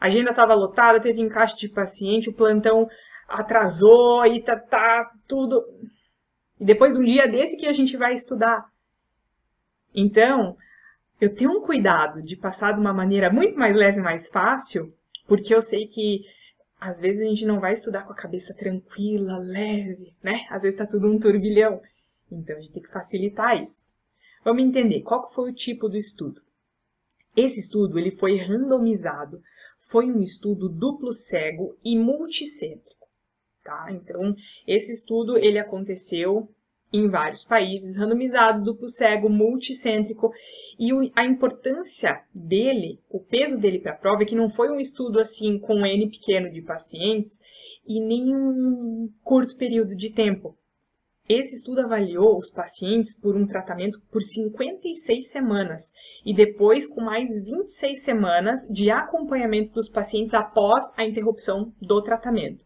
A 0.00 0.06
agenda 0.06 0.30
estava 0.30 0.54
lotada, 0.54 1.00
teve 1.00 1.20
encaixe 1.20 1.56
de 1.56 1.68
paciente, 1.68 2.28
o 2.28 2.34
plantão 2.34 2.88
atrasou 3.28 4.24
e 4.26 4.42
tá, 4.42 4.58
tá 4.58 5.10
tudo. 5.26 5.64
E 6.60 6.64
depois 6.64 6.92
de 6.92 7.00
um 7.00 7.04
dia 7.04 7.26
desse 7.26 7.56
que 7.56 7.66
a 7.66 7.72
gente 7.72 7.96
vai 7.96 8.12
estudar. 8.12 8.66
Então, 9.94 10.56
eu 11.20 11.34
tenho 11.34 11.50
um 11.50 11.62
cuidado 11.62 12.22
de 12.22 12.36
passar 12.36 12.72
de 12.72 12.80
uma 12.80 12.92
maneira 12.92 13.30
muito 13.30 13.58
mais 13.58 13.74
leve 13.74 14.00
mais 14.00 14.28
fácil, 14.28 14.94
porque 15.26 15.54
eu 15.54 15.62
sei 15.62 15.86
que 15.86 16.20
às 16.78 17.00
vezes 17.00 17.22
a 17.22 17.28
gente 17.28 17.46
não 17.46 17.58
vai 17.58 17.72
estudar 17.72 18.02
com 18.02 18.12
a 18.12 18.16
cabeça 18.16 18.54
tranquila, 18.54 19.38
leve, 19.38 20.14
né? 20.22 20.46
Às 20.50 20.62
vezes 20.62 20.78
está 20.78 20.86
tudo 20.86 21.08
um 21.08 21.18
turbilhão. 21.18 21.80
Então 22.30 22.56
a 22.56 22.60
gente 22.60 22.72
tem 22.72 22.82
que 22.82 22.92
facilitar 22.92 23.60
isso. 23.60 23.96
Vamos 24.44 24.62
entender 24.62 25.00
qual 25.00 25.32
foi 25.32 25.50
o 25.50 25.54
tipo 25.54 25.88
do 25.88 25.96
estudo. 25.96 26.42
Esse 27.34 27.60
estudo 27.60 27.98
ele 27.98 28.10
foi 28.10 28.36
randomizado 28.36 29.42
foi 29.87 30.07
um 30.07 30.21
estudo 30.21 30.69
duplo 30.69 31.12
cego 31.12 31.76
e 31.85 31.97
multicêntrico. 31.97 33.07
Tá? 33.62 33.88
Então, 33.90 34.35
esse 34.66 34.93
estudo 34.93 35.37
ele 35.37 35.59
aconteceu 35.59 36.49
em 36.93 37.09
vários 37.09 37.45
países, 37.45 37.97
randomizado, 37.97 38.64
duplo 38.64 38.88
cego, 38.88 39.28
multicêntrico, 39.28 40.33
e 40.78 40.90
a 41.14 41.25
importância 41.25 42.23
dele, 42.33 43.00
o 43.09 43.19
peso 43.19 43.61
dele 43.61 43.78
para 43.78 43.93
a 43.93 43.97
prova, 43.97 44.23
é 44.23 44.26
que 44.26 44.37
não 44.37 44.49
foi 44.49 44.71
um 44.71 44.78
estudo 44.78 45.21
assim 45.21 45.59
com 45.59 45.85
N 45.85 46.09
pequeno 46.11 46.50
de 46.50 46.62
pacientes 46.62 47.40
e 47.87 48.00
nem 48.00 48.35
um 48.35 49.11
curto 49.23 49.57
período 49.57 49.95
de 49.95 50.11
tempo. 50.11 50.57
Esse 51.28 51.56
estudo 51.56 51.80
avaliou 51.80 52.37
os 52.37 52.50
pacientes 52.50 53.18
por 53.18 53.37
um 53.37 53.49
tratamento 53.49 54.00
por 54.12 54.23
56 54.23 55.28
semanas 55.28 55.92
e 56.25 56.33
depois 56.33 56.87
com 56.87 57.00
mais 57.00 57.30
26 57.42 58.00
semanas 58.00 58.61
de 58.71 58.92
acompanhamento 58.92 59.73
dos 59.73 59.88
pacientes 59.88 60.35
após 60.35 60.97
a 60.97 61.04
interrupção 61.04 61.75
do 61.83 62.00
tratamento. 62.00 62.64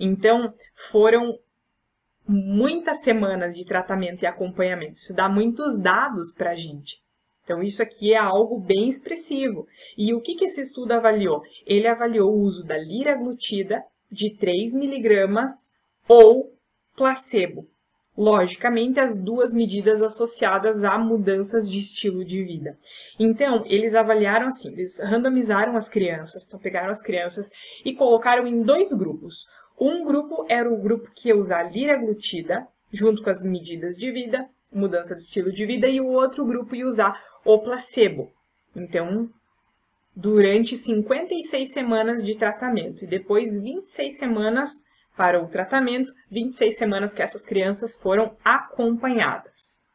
Então, 0.00 0.54
foram 0.74 1.38
muitas 2.26 3.02
semanas 3.02 3.54
de 3.54 3.66
tratamento 3.66 4.22
e 4.22 4.26
acompanhamento. 4.26 4.94
Isso 4.94 5.14
dá 5.14 5.28
muitos 5.28 5.78
dados 5.78 6.32
para 6.32 6.52
a 6.52 6.56
gente. 6.56 7.02
Então, 7.44 7.62
isso 7.62 7.82
aqui 7.82 8.14
é 8.14 8.18
algo 8.18 8.58
bem 8.58 8.88
expressivo. 8.88 9.66
E 9.98 10.14
o 10.14 10.20
que, 10.22 10.34
que 10.34 10.46
esse 10.46 10.62
estudo 10.62 10.92
avaliou? 10.92 11.42
Ele 11.66 11.86
avaliou 11.86 12.30
o 12.30 12.40
uso 12.40 12.64
da 12.64 12.78
liraglutida 12.78 13.84
de 14.10 14.34
3 14.34 14.72
miligramas 14.72 15.72
ou 16.08 16.54
placebo 16.96 17.68
logicamente, 18.18 18.98
as 18.98 19.16
duas 19.16 19.52
medidas 19.52 20.02
associadas 20.02 20.82
a 20.82 20.98
mudanças 20.98 21.70
de 21.70 21.78
estilo 21.78 22.24
de 22.24 22.42
vida. 22.42 22.76
Então, 23.16 23.62
eles 23.64 23.94
avaliaram 23.94 24.48
assim, 24.48 24.72
eles 24.72 24.98
randomizaram 24.98 25.76
as 25.76 25.88
crianças, 25.88 26.44
então 26.44 26.58
pegaram 26.58 26.90
as 26.90 27.00
crianças 27.00 27.48
e 27.84 27.94
colocaram 27.94 28.44
em 28.44 28.60
dois 28.60 28.92
grupos. 28.92 29.46
Um 29.80 30.04
grupo 30.04 30.44
era 30.48 30.68
o 30.68 30.82
grupo 30.82 31.08
que 31.14 31.28
ia 31.28 31.36
usar 31.36 31.70
liraglutida, 31.70 32.66
junto 32.92 33.22
com 33.22 33.30
as 33.30 33.40
medidas 33.40 33.94
de 33.94 34.10
vida, 34.10 34.48
mudança 34.72 35.14
de 35.14 35.22
estilo 35.22 35.52
de 35.52 35.64
vida, 35.64 35.86
e 35.86 36.00
o 36.00 36.08
outro 36.08 36.44
grupo 36.44 36.74
ia 36.74 36.88
usar 36.88 37.12
o 37.44 37.56
placebo. 37.60 38.32
Então, 38.74 39.30
durante 40.16 40.76
56 40.76 41.70
semanas 41.70 42.24
de 42.24 42.36
tratamento 42.36 43.04
e 43.04 43.06
depois 43.06 43.54
26 43.54 44.18
semanas 44.18 44.70
para 45.18 45.42
o 45.42 45.48
tratamento, 45.48 46.14
26 46.30 46.76
semanas 46.76 47.12
que 47.12 47.20
essas 47.20 47.44
crianças 47.44 47.96
foram 47.96 48.36
acompanhadas. 48.44 49.88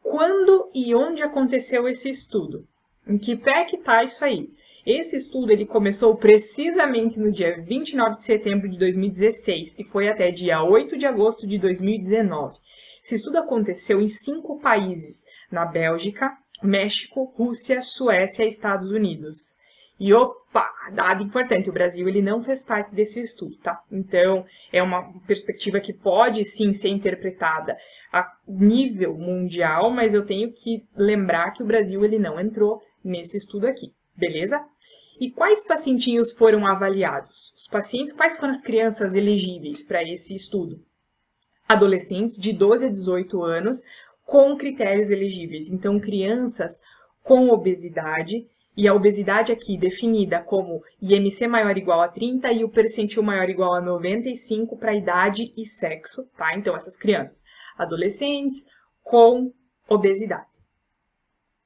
Quando 0.00 0.70
e 0.72 0.94
onde 0.94 1.24
aconteceu 1.24 1.88
esse 1.88 2.08
estudo? 2.08 2.64
Em 3.04 3.18
que 3.18 3.34
pé 3.34 3.64
que 3.64 3.74
está 3.74 4.04
isso 4.04 4.24
aí? 4.24 4.48
Esse 4.86 5.16
estudo 5.16 5.50
ele 5.50 5.66
começou 5.66 6.16
precisamente 6.16 7.18
no 7.18 7.32
dia 7.32 7.60
29 7.60 8.18
de 8.18 8.24
setembro 8.24 8.68
de 8.68 8.78
2016 8.78 9.78
e 9.80 9.84
foi 9.84 10.08
até 10.08 10.30
dia 10.30 10.62
8 10.62 10.96
de 10.96 11.06
agosto 11.06 11.44
de 11.44 11.58
2019. 11.58 12.56
Esse 13.02 13.16
estudo 13.16 13.38
aconteceu 13.38 14.00
em 14.00 14.08
cinco 14.08 14.60
países: 14.60 15.24
na 15.50 15.64
Bélgica, 15.64 16.32
México, 16.62 17.24
Rússia, 17.36 17.82
Suécia 17.82 18.44
e 18.44 18.48
Estados 18.48 18.90
Unidos. 18.90 19.59
E 20.00 20.14
opa, 20.14 20.66
dado 20.94 21.22
importante, 21.22 21.68
o 21.68 21.72
Brasil 21.74 22.08
ele 22.08 22.22
não 22.22 22.42
fez 22.42 22.62
parte 22.62 22.94
desse 22.94 23.20
estudo, 23.20 23.54
tá? 23.58 23.84
Então, 23.92 24.46
é 24.72 24.82
uma 24.82 25.12
perspectiva 25.26 25.78
que 25.78 25.92
pode 25.92 26.42
sim 26.42 26.72
ser 26.72 26.88
interpretada 26.88 27.76
a 28.10 28.26
nível 28.48 29.12
mundial, 29.14 29.90
mas 29.90 30.14
eu 30.14 30.24
tenho 30.24 30.50
que 30.52 30.82
lembrar 30.96 31.50
que 31.50 31.62
o 31.62 31.66
Brasil 31.66 32.02
ele 32.02 32.18
não 32.18 32.40
entrou 32.40 32.80
nesse 33.04 33.36
estudo 33.36 33.66
aqui, 33.66 33.92
beleza? 34.16 34.64
E 35.20 35.30
quais 35.30 35.62
pacientinhos 35.62 36.32
foram 36.32 36.66
avaliados? 36.66 37.52
Os 37.54 37.66
pacientes, 37.66 38.14
quais 38.14 38.38
foram 38.38 38.52
as 38.52 38.62
crianças 38.62 39.14
elegíveis 39.14 39.82
para 39.82 40.02
esse 40.02 40.34
estudo? 40.34 40.82
Adolescentes 41.68 42.38
de 42.38 42.54
12 42.54 42.86
a 42.86 42.88
18 42.88 43.42
anos 43.42 43.82
com 44.24 44.56
critérios 44.56 45.10
elegíveis. 45.10 45.68
Então, 45.68 46.00
crianças 46.00 46.80
com 47.22 47.50
obesidade 47.50 48.46
e 48.80 48.88
a 48.88 48.94
obesidade 48.94 49.52
aqui 49.52 49.76
definida 49.76 50.40
como 50.40 50.82
IMC 51.02 51.46
maior 51.46 51.72
ou 51.72 51.76
igual 51.76 52.00
a 52.00 52.08
30 52.08 52.50
e 52.50 52.64
o 52.64 52.68
percentil 52.70 53.22
maior 53.22 53.44
ou 53.44 53.50
igual 53.50 53.74
a 53.74 53.80
95 53.82 54.74
para 54.78 54.96
idade 54.96 55.52
e 55.54 55.66
sexo, 55.66 56.26
tá? 56.34 56.56
Então, 56.56 56.74
essas 56.74 56.96
crianças, 56.96 57.44
adolescentes 57.76 58.64
com 59.02 59.52
obesidade, 59.86 60.48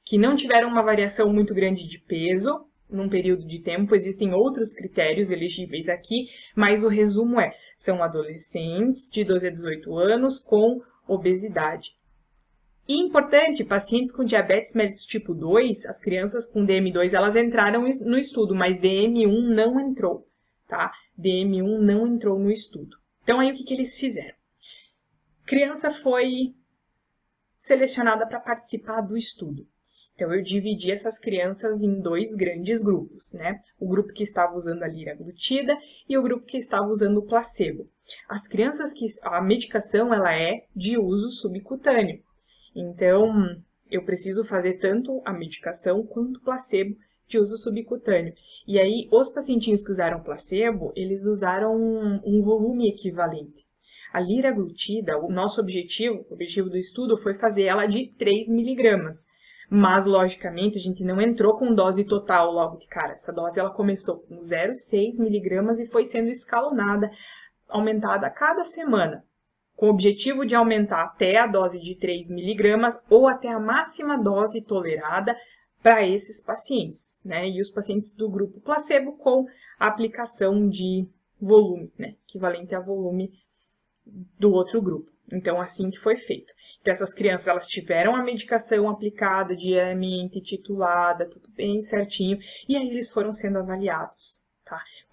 que 0.05 0.19
não 0.19 0.35
tiveram 0.35 0.69
uma 0.69 0.83
variação 0.83 1.33
muito 1.33 1.55
grande 1.55 1.87
de 1.87 2.01
peso 2.01 2.67
num 2.91 3.09
período 3.09 3.47
de 3.47 3.61
tempo, 3.61 3.95
existem 3.95 4.35
outros 4.35 4.73
critérios 4.73 5.31
elegíveis 5.31 5.89
aqui, 5.89 6.27
mas 6.53 6.83
o 6.83 6.89
resumo 6.89 7.39
é, 7.39 7.57
são 7.79 8.03
adolescentes 8.03 9.09
de 9.09 9.23
12 9.23 9.47
a 9.47 9.51
18 9.53 9.97
anos 9.97 10.41
com 10.41 10.83
obesidade. 11.07 11.95
E 12.87 12.97
importante, 12.97 13.65
pacientes 13.65 14.13
com 14.13 14.23
diabetes 14.23 14.75
mellitus 14.75 15.07
tipo 15.07 15.33
2, 15.33 15.87
as 15.87 15.99
crianças 15.99 16.45
com 16.45 16.67
DM2, 16.67 17.15
elas 17.15 17.35
entraram 17.35 17.89
no 18.03 18.19
estudo, 18.19 18.55
mas 18.55 18.79
DM1 18.79 19.55
não 19.55 19.81
entrou, 19.81 20.29
tá? 20.69 20.93
DM1 21.19 21.79
não 21.79 22.07
entrou 22.07 22.39
no 22.39 22.51
estudo. 22.51 22.99
Então, 23.23 23.41
aí 23.41 23.51
o 23.51 23.55
que, 23.55 23.65
que 23.65 23.73
eles 23.73 23.97
fizeram? 23.97 24.35
Criança 25.47 25.91
foi 25.91 26.55
selecionada 27.59 28.27
para 28.27 28.39
participar 28.39 29.01
do 29.01 29.17
estudo. 29.17 29.67
Então, 30.15 30.33
eu 30.33 30.43
dividi 30.43 30.93
essas 30.93 31.19
crianças 31.19 31.83
em 31.83 31.99
dois 32.01 32.35
grandes 32.35 32.83
grupos, 32.83 33.33
né? 33.33 33.63
O 33.81 33.89
grupo 33.89 34.13
que 34.13 34.23
estava 34.23 34.55
usando 34.55 34.83
a 34.83 34.87
liraglutida 34.87 35.75
e 36.07 36.19
o 36.19 36.23
grupo 36.23 36.45
que 36.45 36.59
estava 36.59 36.87
usando 36.87 37.17
o 37.17 37.27
placebo. 37.27 37.89
As 38.29 38.47
crianças 38.47 38.93
que... 38.93 39.07
A 39.23 39.41
medicação, 39.41 40.13
ela 40.13 40.37
é 40.37 40.67
de 40.77 40.99
uso 40.99 41.31
subcutâneo. 41.31 42.23
Então, 42.75 43.33
eu 43.91 44.05
preciso 44.05 44.45
fazer 44.45 44.79
tanto 44.79 45.23
a 45.25 45.33
medicação 45.33 46.05
quanto 46.05 46.39
o 46.39 46.43
placebo 46.43 46.97
de 47.29 47.39
uso 47.39 47.57
subcutâneo. 47.57 48.35
E 48.67 48.79
aí, 48.79 49.09
os 49.13 49.29
pacientinhos 49.29 49.83
que 49.83 49.91
usaram 49.91 50.23
placebo, 50.23 50.93
eles 50.97 51.25
usaram 51.27 51.77
um, 51.77 52.21
um 52.25 52.43
volume 52.43 52.89
equivalente. 52.89 53.65
A 54.13 54.21
liraglutida, 54.21 55.19
o 55.19 55.31
nosso 55.31 55.61
objetivo, 55.61 56.25
o 56.29 56.35
objetivo 56.35 56.69
do 56.69 56.77
estudo 56.77 57.17
foi 57.17 57.35
fazer 57.35 57.65
ela 57.65 57.87
de 57.87 58.13
3 58.19 58.49
miligramas. 58.49 59.27
Mas, 59.71 60.07
logicamente, 60.07 60.79
a 60.79 60.81
gente 60.81 61.03
não 61.05 61.21
entrou 61.21 61.57
com 61.57 61.75
dose 61.75 62.05
total 62.05 62.53
logo 62.53 62.79
de 62.79 62.87
cara. 62.87 63.13
Essa 63.13 63.33
dose 63.33 63.59
ela 63.59 63.71
começou 63.71 64.21
com 64.21 64.39
0,6 64.41 65.21
miligramas 65.21 65.81
e 65.81 65.87
foi 65.87 66.05
sendo 66.05 66.29
escalonada, 66.29 67.11
aumentada 67.69 68.27
a 68.27 68.31
cada 68.31 68.63
semana 68.63 69.25
com 69.77 69.87
o 69.87 69.91
objetivo 69.91 70.47
de 70.47 70.55
aumentar 70.55 71.03
até 71.05 71.39
a 71.39 71.47
dose 71.47 71.81
de 71.81 71.95
3 71.97 72.31
miligramas 72.31 73.03
ou 73.11 73.27
até 73.27 73.49
a 73.49 73.59
máxima 73.59 74.17
dose 74.17 74.63
tolerada 74.63 75.37
para 75.83 76.07
esses 76.07 76.41
pacientes, 76.41 77.19
né? 77.25 77.49
E 77.49 77.61
os 77.61 77.71
pacientes 77.71 78.15
do 78.15 78.29
grupo 78.29 78.61
placebo 78.61 79.13
com 79.19 79.47
aplicação 79.79 80.69
de 80.69 81.07
volume, 81.41 81.93
né? 81.99 82.15
Equivalente 82.27 82.75
a 82.75 82.81
volume 82.81 83.33
do 84.39 84.53
outro 84.53 84.81
grupo. 84.81 85.11
Então, 85.33 85.61
assim 85.61 85.91
que 85.91 85.99
foi 85.99 86.17
feito. 86.17 86.53
Então, 86.81 86.93
essas 86.93 87.15
crianças, 87.15 87.49
elas 87.49 87.67
tiveram 87.67 88.15
a 88.15 88.23
medicação 88.23 88.89
aplicada 88.89 89.57
diariamente, 89.57 90.41
titulada, 90.41 91.29
tudo 91.29 91.49
bem 91.51 91.81
certinho, 91.83 92.39
e 92.69 92.77
aí 92.77 92.89
eles 92.89 93.11
foram 93.11 93.33
sendo 93.33 93.59
avaliados? 93.59 94.44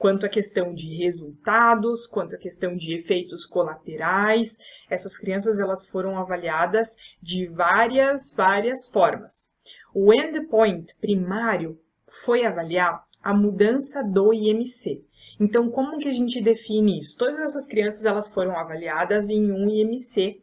Quanto 0.02 0.26
à 0.26 0.30
questão 0.30 0.74
de 0.74 0.96
resultados, 0.96 2.08
quanto 2.08 2.36
à 2.36 2.40
questão 2.40 2.76
de 2.76 2.96
efeitos 2.96 3.46
colaterais, 3.46 4.58
essas 4.90 5.16
crianças 5.16 5.60
elas 5.60 5.86
foram 5.88 6.18
avaliadas 6.18 6.96
de 7.22 7.46
várias, 7.46 8.34
várias 8.36 8.88
formas. 8.88 9.54
O 9.94 10.12
endpoint 10.12 10.96
primário 11.00 11.80
foi 12.08 12.44
avaliar 12.44 13.06
a 13.22 13.32
mudança 13.32 14.04
do 14.04 14.34
IMC. 14.34 15.06
Então, 15.40 15.70
como 15.70 16.00
que 16.00 16.08
a 16.08 16.14
gente 16.14 16.42
define 16.42 16.98
isso? 16.98 17.16
Todas 17.16 17.38
essas 17.38 17.68
crianças 17.68 18.04
elas 18.04 18.28
foram 18.28 18.58
avaliadas 18.58 19.30
em 19.30 19.52
um 19.52 19.70
IMC 19.70 20.42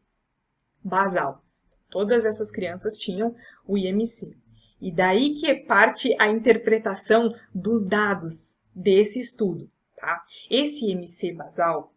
basal. 0.84 1.42
Todas 1.90 2.24
essas 2.24 2.52
crianças 2.52 2.96
tinham 2.96 3.34
o 3.66 3.76
IMC. 3.76 4.36
E 4.80 4.92
daí 4.92 5.34
que 5.34 5.52
parte 5.52 6.14
a 6.20 6.28
interpretação 6.28 7.34
dos 7.52 7.84
dados, 7.84 8.56
desse 8.78 9.18
estudo, 9.18 9.68
tá? 9.96 10.24
Esse 10.48 10.90
MC 10.90 11.32
basal, 11.32 11.92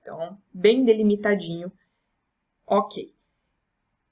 então, 0.00 0.38
bem 0.52 0.84
delimitadinho, 0.84 1.70
ok. 2.66 3.12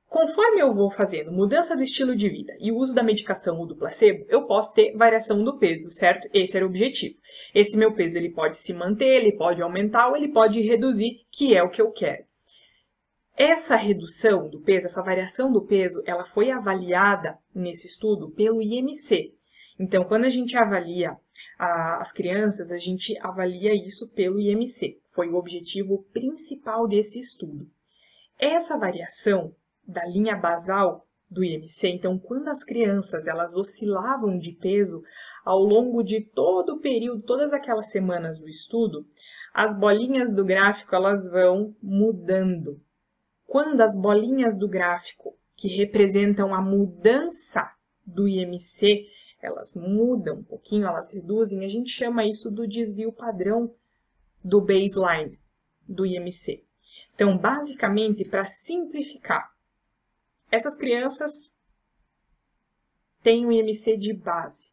Conforme 0.07 0.61
eu 0.61 0.75
vou 0.75 0.91
fazendo 0.91 1.33
mudança 1.33 1.77
do 1.77 1.83
estilo 1.83 2.17
de 2.17 2.29
vida 2.29 2.55
e 2.59 2.73
uso 2.73 2.95
da 2.95 3.03
medicação 3.03 3.59
ou 3.59 3.67
do 3.67 3.77
placebo, 3.77 4.27
eu 4.29 4.45
posso 4.45 4.75
ter 4.75 4.93
variação 4.97 5.43
do 5.43 5.57
peso, 5.57 5.89
certo? 5.91 6.29
Esse 6.35 6.57
era 6.57 6.67
o 6.67 6.69
objetivo. 6.69 7.17
Esse 7.55 7.77
meu 7.77 7.95
peso 7.95 8.19
ele 8.19 8.31
pode 8.31 8.59
se 8.59 8.73
manter, 8.73 9.23
ele 9.23 9.33
pode 9.33 9.63
aumentar 9.63 10.09
ou 10.09 10.17
ele 10.17 10.29
pode 10.29 10.61
reduzir, 10.61 11.25
que 11.31 11.55
é 11.55 11.63
o 11.63 11.71
que 11.71 11.81
eu 11.81 11.93
quero. 11.93 12.25
Essa 13.37 13.77
redução 13.77 14.51
do 14.51 14.61
peso, 14.61 14.89
essa 14.89 15.03
variação 15.03 15.53
do 15.53 15.63
peso, 15.63 16.03
ela 16.05 16.25
foi 16.27 16.51
avaliada 16.51 17.39
nesse 17.55 17.87
estudo 17.87 18.31
pelo 18.31 18.61
IMC. 18.61 19.33
Então, 19.79 20.05
quando 20.05 20.27
a 20.27 20.29
gente 20.29 20.59
avalia 20.59 21.17
a, 21.61 21.99
as 22.01 22.11
crianças, 22.11 22.73
a 22.73 22.79
gente 22.79 23.19
avalia 23.21 23.75
isso 23.75 24.09
pelo 24.09 24.41
IMC. 24.41 24.99
Foi 25.11 25.29
o 25.29 25.37
objetivo 25.37 26.05
principal 26.11 26.89
desse 26.89 27.21
estudo. 27.21 27.69
Essa 28.39 28.79
variação 28.79 29.55
da 29.87 30.07
linha 30.07 30.35
basal 30.37 31.07
do 31.31 31.45
IMC, 31.45 31.89
então, 31.89 32.19
quando 32.19 32.49
as 32.49 32.65
crianças 32.65 33.27
elas 33.27 33.57
oscilavam 33.57 34.39
de 34.39 34.53
peso 34.53 35.03
ao 35.45 35.59
longo 35.59 36.03
de 36.03 36.23
todo 36.23 36.77
o 36.77 36.81
período, 36.81 37.23
todas 37.23 37.53
aquelas 37.53 37.91
semanas 37.91 38.39
do 38.39 38.49
estudo, 38.49 39.07
as 39.53 39.79
bolinhas 39.79 40.35
do 40.35 40.45
gráfico 40.45 40.95
elas 40.95 41.31
vão 41.31 41.77
mudando. 41.83 42.81
quando 43.47 43.81
as 43.81 43.95
bolinhas 44.01 44.57
do 44.57 44.69
gráfico 44.69 45.37
que 45.57 45.69
representam 45.69 46.55
a 46.55 46.63
mudança 46.63 47.71
do 48.07 48.27
IMC, 48.27 49.07
elas 49.43 49.75
mudam 49.77 50.39
um 50.39 50.43
pouquinho, 50.43 50.87
elas 50.87 51.11
reduzem, 51.11 51.65
a 51.65 51.69
gente 51.69 51.91
chama 51.91 52.27
isso 52.27 52.51
do 52.51 52.67
desvio 52.67 53.13
padrão 53.13 53.75
do 54.43 54.61
baseline 54.61 55.39
do 55.87 56.07
IMC. 56.07 56.65
Então, 57.15 57.37
basicamente, 57.37 58.25
para 58.25 58.45
simplificar, 58.45 59.51
essas 60.51 60.77
crianças 60.77 61.57
têm 63.23 63.47
um 63.47 63.53
IMC 63.53 63.97
de 63.97 64.13
base. 64.13 64.73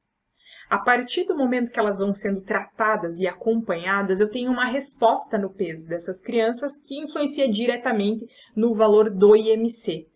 A 0.70 0.78
partir 0.78 1.24
do 1.24 1.36
momento 1.36 1.72
que 1.72 1.80
elas 1.80 1.98
vão 1.98 2.14
sendo 2.14 2.42
tratadas 2.42 3.20
e 3.20 3.28
acompanhadas, 3.28 4.20
eu 4.20 4.30
tenho 4.30 4.52
uma 4.52 4.66
resposta 4.66 5.38
no 5.38 5.50
peso 5.50 5.88
dessas 5.88 6.20
crianças 6.20 6.78
que 6.82 7.00
influencia 7.00 7.50
diretamente 7.50 8.28
no 8.54 8.76
valor 8.76 9.10
do 9.10 9.36
IMC. 9.36 10.08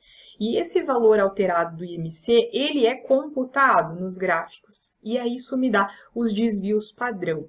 E 0.41 0.57
esse 0.57 0.81
valor 0.81 1.19
alterado 1.19 1.77
do 1.77 1.85
IMC, 1.85 2.49
ele 2.51 2.87
é 2.87 2.95
computado 2.95 3.99
nos 3.99 4.17
gráficos. 4.17 4.97
E 5.03 5.15
aí 5.15 5.35
isso 5.35 5.55
me 5.55 5.69
dá 5.69 5.87
os 6.15 6.33
desvios 6.33 6.91
padrão. 6.91 7.47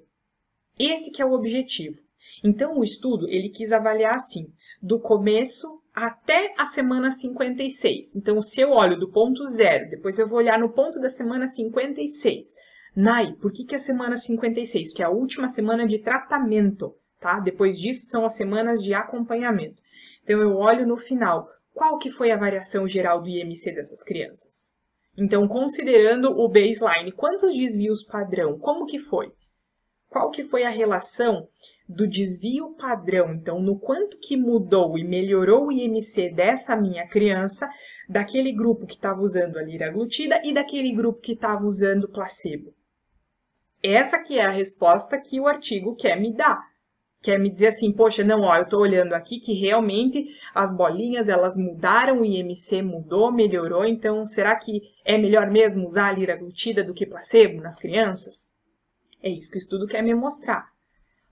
Esse 0.77 1.11
que 1.11 1.19
é 1.19 1.25
o 1.25 1.33
objetivo. 1.33 1.97
Então, 2.43 2.77
o 2.77 2.83
estudo, 2.83 3.27
ele 3.27 3.49
quis 3.49 3.71
avaliar 3.71 4.13
assim, 4.13 4.53
do 4.79 4.99
começo 4.99 5.81
até 5.91 6.53
a 6.55 6.67
semana 6.67 7.09
56. 7.09 8.15
Então, 8.15 8.39
se 8.43 8.61
eu 8.61 8.69
olho 8.69 8.99
do 8.99 9.09
ponto 9.09 9.49
zero, 9.49 9.89
depois 9.89 10.19
eu 10.19 10.29
vou 10.29 10.37
olhar 10.37 10.59
no 10.59 10.69
ponto 10.69 10.99
da 10.99 11.09
semana 11.09 11.47
56. 11.47 12.53
Nai, 12.95 13.33
por 13.41 13.51
que, 13.51 13.65
que 13.65 13.73
a 13.73 13.79
semana 13.79 14.17
56? 14.17 14.89
Porque 14.89 15.01
é 15.01 15.07
a 15.07 15.09
última 15.09 15.47
semana 15.47 15.87
de 15.87 15.97
tratamento, 15.97 16.95
tá? 17.19 17.39
Depois 17.39 17.79
disso 17.79 18.05
são 18.05 18.23
as 18.23 18.35
semanas 18.35 18.83
de 18.83 18.93
acompanhamento. 18.93 19.81
Então, 20.23 20.39
eu 20.39 20.55
olho 20.57 20.85
no 20.85 20.95
final, 20.95 21.49
qual 21.73 21.97
que 21.97 22.11
foi 22.11 22.31
a 22.31 22.37
variação 22.37 22.87
geral 22.87 23.21
do 23.21 23.27
IMC 23.27 23.71
dessas 23.71 24.03
crianças? 24.03 24.73
Então, 25.17 25.47
considerando 25.47 26.31
o 26.31 26.47
baseline, 26.47 27.11
quantos 27.11 27.53
desvios 27.53 28.03
padrão? 28.03 28.57
Como 28.57 28.85
que 28.85 28.97
foi? 28.97 29.31
Qual 30.09 30.31
que 30.31 30.43
foi 30.43 30.63
a 30.63 30.69
relação 30.69 31.47
do 31.87 32.07
desvio 32.07 32.75
padrão, 32.75 33.33
então 33.33 33.61
no 33.61 33.77
quanto 33.77 34.17
que 34.17 34.37
mudou 34.37 34.97
e 34.97 35.03
melhorou 35.03 35.67
o 35.67 35.71
IMC 35.71 36.29
dessa 36.29 36.75
minha 36.75 37.07
criança, 37.07 37.69
daquele 38.07 38.51
grupo 38.51 38.85
que 38.85 38.95
estava 38.95 39.21
usando 39.21 39.57
a 39.57 39.63
liraglutida 39.63 40.41
e 40.43 40.53
daquele 40.53 40.93
grupo 40.93 41.19
que 41.19 41.33
estava 41.33 41.65
usando 41.65 42.09
placebo. 42.09 42.73
Essa 43.81 44.21
que 44.21 44.39
é 44.39 44.45
a 44.45 44.51
resposta 44.51 45.19
que 45.19 45.39
o 45.39 45.47
artigo 45.47 45.95
quer 45.95 46.19
me 46.19 46.33
dar. 46.33 46.72
Quer 47.23 47.39
me 47.39 47.49
dizer 47.49 47.67
assim, 47.67 47.89
poxa, 47.89 48.21
não, 48.21 48.41
ó, 48.41 48.57
eu 48.57 48.63
estou 48.63 48.81
olhando 48.81 49.13
aqui 49.13 49.39
que 49.39 49.53
realmente 49.53 50.37
as 50.53 50.75
bolinhas 50.75 51.29
elas 51.29 51.55
mudaram, 51.55 52.19
o 52.19 52.25
IMC 52.25 52.81
mudou, 52.81 53.31
melhorou, 53.31 53.85
então 53.85 54.25
será 54.25 54.53
que 54.57 54.81
é 55.05 55.17
melhor 55.17 55.49
mesmo 55.49 55.87
usar 55.87 56.09
a 56.09 56.11
liraglutida 56.11 56.83
do 56.83 56.93
que 56.93 57.05
placebo 57.05 57.61
nas 57.61 57.77
crianças? 57.77 58.51
É 59.21 59.29
isso 59.29 59.49
que 59.49 59.55
o 59.55 59.57
estudo 59.57 59.87
quer 59.87 60.03
me 60.03 60.13
mostrar. 60.13 60.67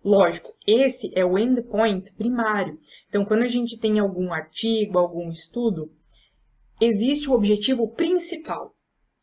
Lógico, 0.01 0.55
esse 0.65 1.11
é 1.13 1.25
o 1.25 1.37
endpoint 1.37 2.13
primário. 2.13 2.79
Então, 3.09 3.25
quando 3.25 3.43
a 3.43 3.49
gente 3.49 3.77
tem 3.77 3.99
algum 3.99 4.31
artigo, 4.31 4.97
algum 4.97 5.29
estudo, 5.29 5.91
existe 6.79 7.29
o 7.29 7.33
objetivo 7.33 7.89
principal, 7.89 8.73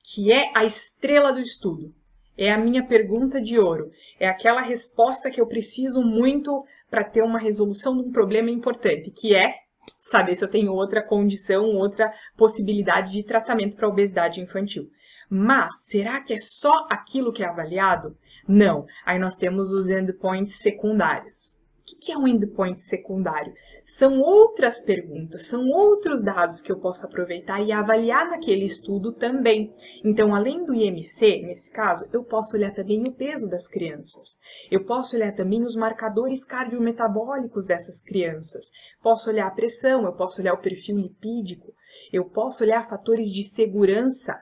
que 0.05 0.31
é 0.31 0.53
a 0.55 0.67
estrela 0.67 1.33
do 1.33 1.41
estudo. 1.41 1.95
É 2.39 2.53
a 2.53 2.57
minha 2.57 2.87
pergunta 2.87 3.41
de 3.41 3.59
ouro. 3.59 3.91
É 4.21 4.29
aquela 4.29 4.63
resposta 4.63 5.29
que 5.29 5.41
eu 5.41 5.47
preciso 5.47 6.01
muito 6.01 6.65
para 6.89 7.03
ter 7.03 7.21
uma 7.21 7.39
resolução 7.39 7.97
de 8.01 8.09
um 8.09 8.13
problema 8.13 8.49
importante, 8.49 9.11
que 9.11 9.35
é 9.35 9.55
saber 9.99 10.37
se 10.37 10.45
eu 10.45 10.51
tenho 10.51 10.73
outra 10.73 11.03
condição, 11.03 11.75
outra 11.75 12.13
possibilidade 12.37 13.11
de 13.11 13.25
tratamento 13.25 13.77
para 13.77 13.89
obesidade 13.89 14.41
infantil. 14.41 14.89
Mas 15.29 15.85
será 15.87 16.23
que 16.23 16.33
é 16.33 16.39
só 16.39 16.87
aquilo 16.89 17.33
que 17.33 17.43
é 17.43 17.47
avaliado? 17.47 18.17
Não. 18.47 18.87
Aí 19.05 19.19
nós 19.19 19.35
temos 19.37 19.73
os 19.73 19.91
endpoints 19.91 20.61
secundários. 20.61 21.58
O 21.91 21.99
que 21.99 22.13
é 22.13 22.19
um 22.19 22.29
endpoint 22.29 22.81
secundário? 22.81 23.55
São 23.85 24.21
outras 24.21 24.79
perguntas, 24.79 25.47
são 25.47 25.67
outros 25.71 26.23
dados 26.23 26.61
que 26.61 26.71
eu 26.71 26.79
posso 26.79 27.07
aproveitar 27.07 27.63
e 27.63 27.73
avaliar 27.73 28.29
naquele 28.29 28.65
estudo 28.65 29.13
também. 29.13 29.75
Então, 30.05 30.35
além 30.35 30.67
do 30.67 30.75
IMC, 30.75 31.41
nesse 31.43 31.71
caso, 31.71 32.07
eu 32.13 32.23
posso 32.23 32.55
olhar 32.55 32.75
também 32.75 33.03
o 33.03 33.13
peso 33.13 33.49
das 33.49 33.67
crianças. 33.67 34.39
Eu 34.71 34.85
posso 34.85 35.17
olhar 35.17 35.35
também 35.35 35.63
os 35.63 35.75
marcadores 35.75 36.45
cardiometabólicos 36.45 37.67
dessas 37.67 38.03
crianças. 38.03 38.71
Posso 39.03 39.31
olhar 39.31 39.47
a 39.47 39.55
pressão, 39.55 40.05
eu 40.05 40.13
posso 40.13 40.43
olhar 40.43 40.53
o 40.53 40.61
perfil 40.61 40.99
lipídico, 40.99 41.73
eu 42.13 42.29
posso 42.29 42.63
olhar 42.63 42.87
fatores 42.87 43.33
de 43.33 43.43
segurança 43.43 44.39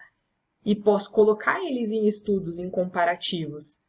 e 0.65 0.75
posso 0.75 1.13
colocar 1.13 1.61
eles 1.65 1.93
em 1.93 2.09
estudos, 2.09 2.59
em 2.59 2.69
comparativos. 2.69 3.86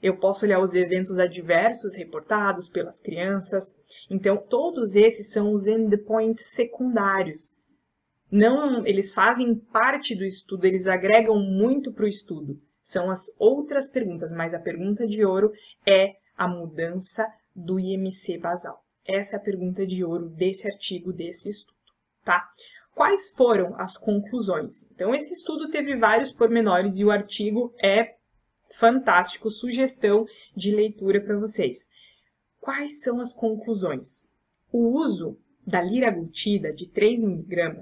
Eu 0.00 0.16
posso 0.16 0.44
olhar 0.44 0.60
os 0.60 0.74
eventos 0.74 1.18
adversos 1.18 1.94
reportados 1.96 2.68
pelas 2.68 3.00
crianças. 3.00 3.76
Então, 4.08 4.36
todos 4.36 4.94
esses 4.94 5.32
são 5.32 5.52
os 5.52 5.66
endpoints 5.66 6.50
secundários. 6.50 7.56
Não, 8.30 8.86
eles 8.86 9.12
fazem 9.12 9.54
parte 9.54 10.14
do 10.14 10.24
estudo, 10.24 10.66
eles 10.66 10.86
agregam 10.86 11.40
muito 11.40 11.92
para 11.92 12.04
o 12.04 12.08
estudo. 12.08 12.60
São 12.80 13.10
as 13.10 13.26
outras 13.38 13.90
perguntas, 13.90 14.32
mas 14.32 14.54
a 14.54 14.60
pergunta 14.60 15.06
de 15.06 15.24
ouro 15.24 15.52
é 15.86 16.14
a 16.36 16.46
mudança 16.46 17.26
do 17.54 17.80
IMC 17.80 18.38
basal. 18.38 18.84
Essa 19.04 19.36
é 19.36 19.38
a 19.38 19.42
pergunta 19.42 19.86
de 19.86 20.04
ouro 20.04 20.28
desse 20.28 20.68
artigo, 20.68 21.12
desse 21.12 21.48
estudo, 21.48 21.76
tá? 22.24 22.46
Quais 22.94 23.34
foram 23.34 23.74
as 23.80 23.96
conclusões? 23.96 24.84
Então, 24.92 25.14
esse 25.14 25.32
estudo 25.32 25.70
teve 25.70 25.96
vários 25.96 26.30
pormenores 26.30 26.98
e 26.98 27.04
o 27.04 27.10
artigo 27.10 27.74
é 27.82 28.17
fantástico, 28.70 29.50
sugestão 29.50 30.26
de 30.54 30.70
leitura 30.70 31.20
para 31.20 31.38
vocês. 31.38 31.88
Quais 32.60 33.00
são 33.00 33.20
as 33.20 33.32
conclusões? 33.32 34.28
O 34.72 34.88
uso 35.00 35.38
da 35.66 35.82
liraglutida 35.82 36.72
de 36.72 36.88
3 36.88 37.22
mg 37.22 37.80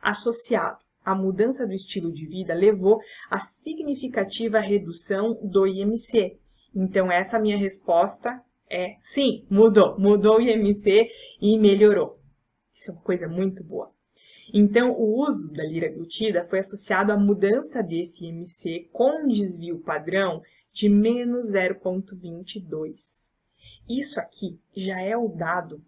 associado 0.00 0.78
à 1.04 1.14
mudança 1.14 1.66
do 1.66 1.72
estilo 1.72 2.12
de 2.12 2.26
vida 2.26 2.52
levou 2.52 3.00
a 3.30 3.38
significativa 3.38 4.58
redução 4.58 5.34
do 5.42 5.66
IMC. 5.66 6.38
Então, 6.74 7.10
essa 7.10 7.38
minha 7.38 7.56
resposta 7.56 8.42
é 8.68 8.96
sim, 9.00 9.46
mudou. 9.48 9.98
Mudou 9.98 10.38
o 10.38 10.40
IMC 10.40 11.08
e 11.40 11.58
melhorou. 11.58 12.20
Isso 12.74 12.90
é 12.90 12.94
uma 12.94 13.02
coisa 13.02 13.28
muito 13.28 13.64
boa. 13.64 13.95
Então, 14.52 14.92
o 14.92 15.26
uso 15.26 15.52
da 15.52 15.64
liraglutida 15.64 16.44
foi 16.44 16.60
associado 16.60 17.12
à 17.12 17.16
mudança 17.16 17.82
desse 17.82 18.26
IMC 18.26 18.88
com 18.92 19.26
desvio 19.26 19.80
padrão 19.80 20.42
de 20.72 20.88
menos 20.88 21.52
0,22. 21.52 23.34
Isso 23.88 24.20
aqui 24.20 24.60
já 24.74 25.00
é 25.00 25.16
o 25.16 25.28
dado, 25.28 25.82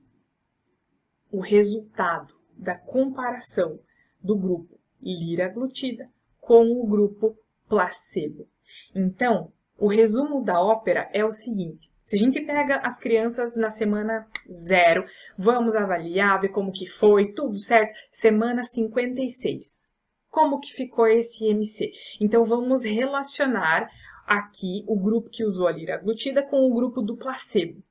o 1.30 1.40
resultado 1.40 2.34
da 2.56 2.76
comparação 2.76 3.78
do 4.20 4.36
grupo 4.36 4.78
liraglutida 5.00 6.10
com 6.40 6.70
o 6.72 6.86
grupo 6.86 7.36
placebo. 7.68 8.48
Então, 8.94 9.52
o 9.78 9.86
resumo 9.86 10.42
da 10.42 10.60
ópera 10.60 11.08
é 11.12 11.24
o 11.24 11.30
seguinte: 11.30 11.92
se 12.08 12.16
a 12.16 12.18
gente 12.18 12.40
pega 12.40 12.76
as 12.76 12.98
crianças 12.98 13.54
na 13.54 13.68
semana 13.68 14.26
zero, 14.50 15.04
vamos 15.36 15.76
avaliar, 15.76 16.40
ver 16.40 16.48
como 16.48 16.72
que 16.72 16.86
foi, 16.86 17.34
tudo 17.34 17.54
certo. 17.54 17.92
Semana 18.10 18.62
56. 18.62 19.86
Como 20.30 20.58
que 20.58 20.72
ficou 20.72 21.06
esse 21.06 21.44
IMC? 21.44 21.92
Então, 22.18 22.46
vamos 22.46 22.82
relacionar 22.82 23.90
aqui 24.26 24.84
o 24.86 24.98
grupo 24.98 25.28
que 25.28 25.44
usou 25.44 25.68
a 25.68 25.72
liraglutida 25.72 26.42
com 26.42 26.66
o 26.66 26.74
grupo 26.74 27.02
do 27.02 27.14
placebo. 27.14 27.84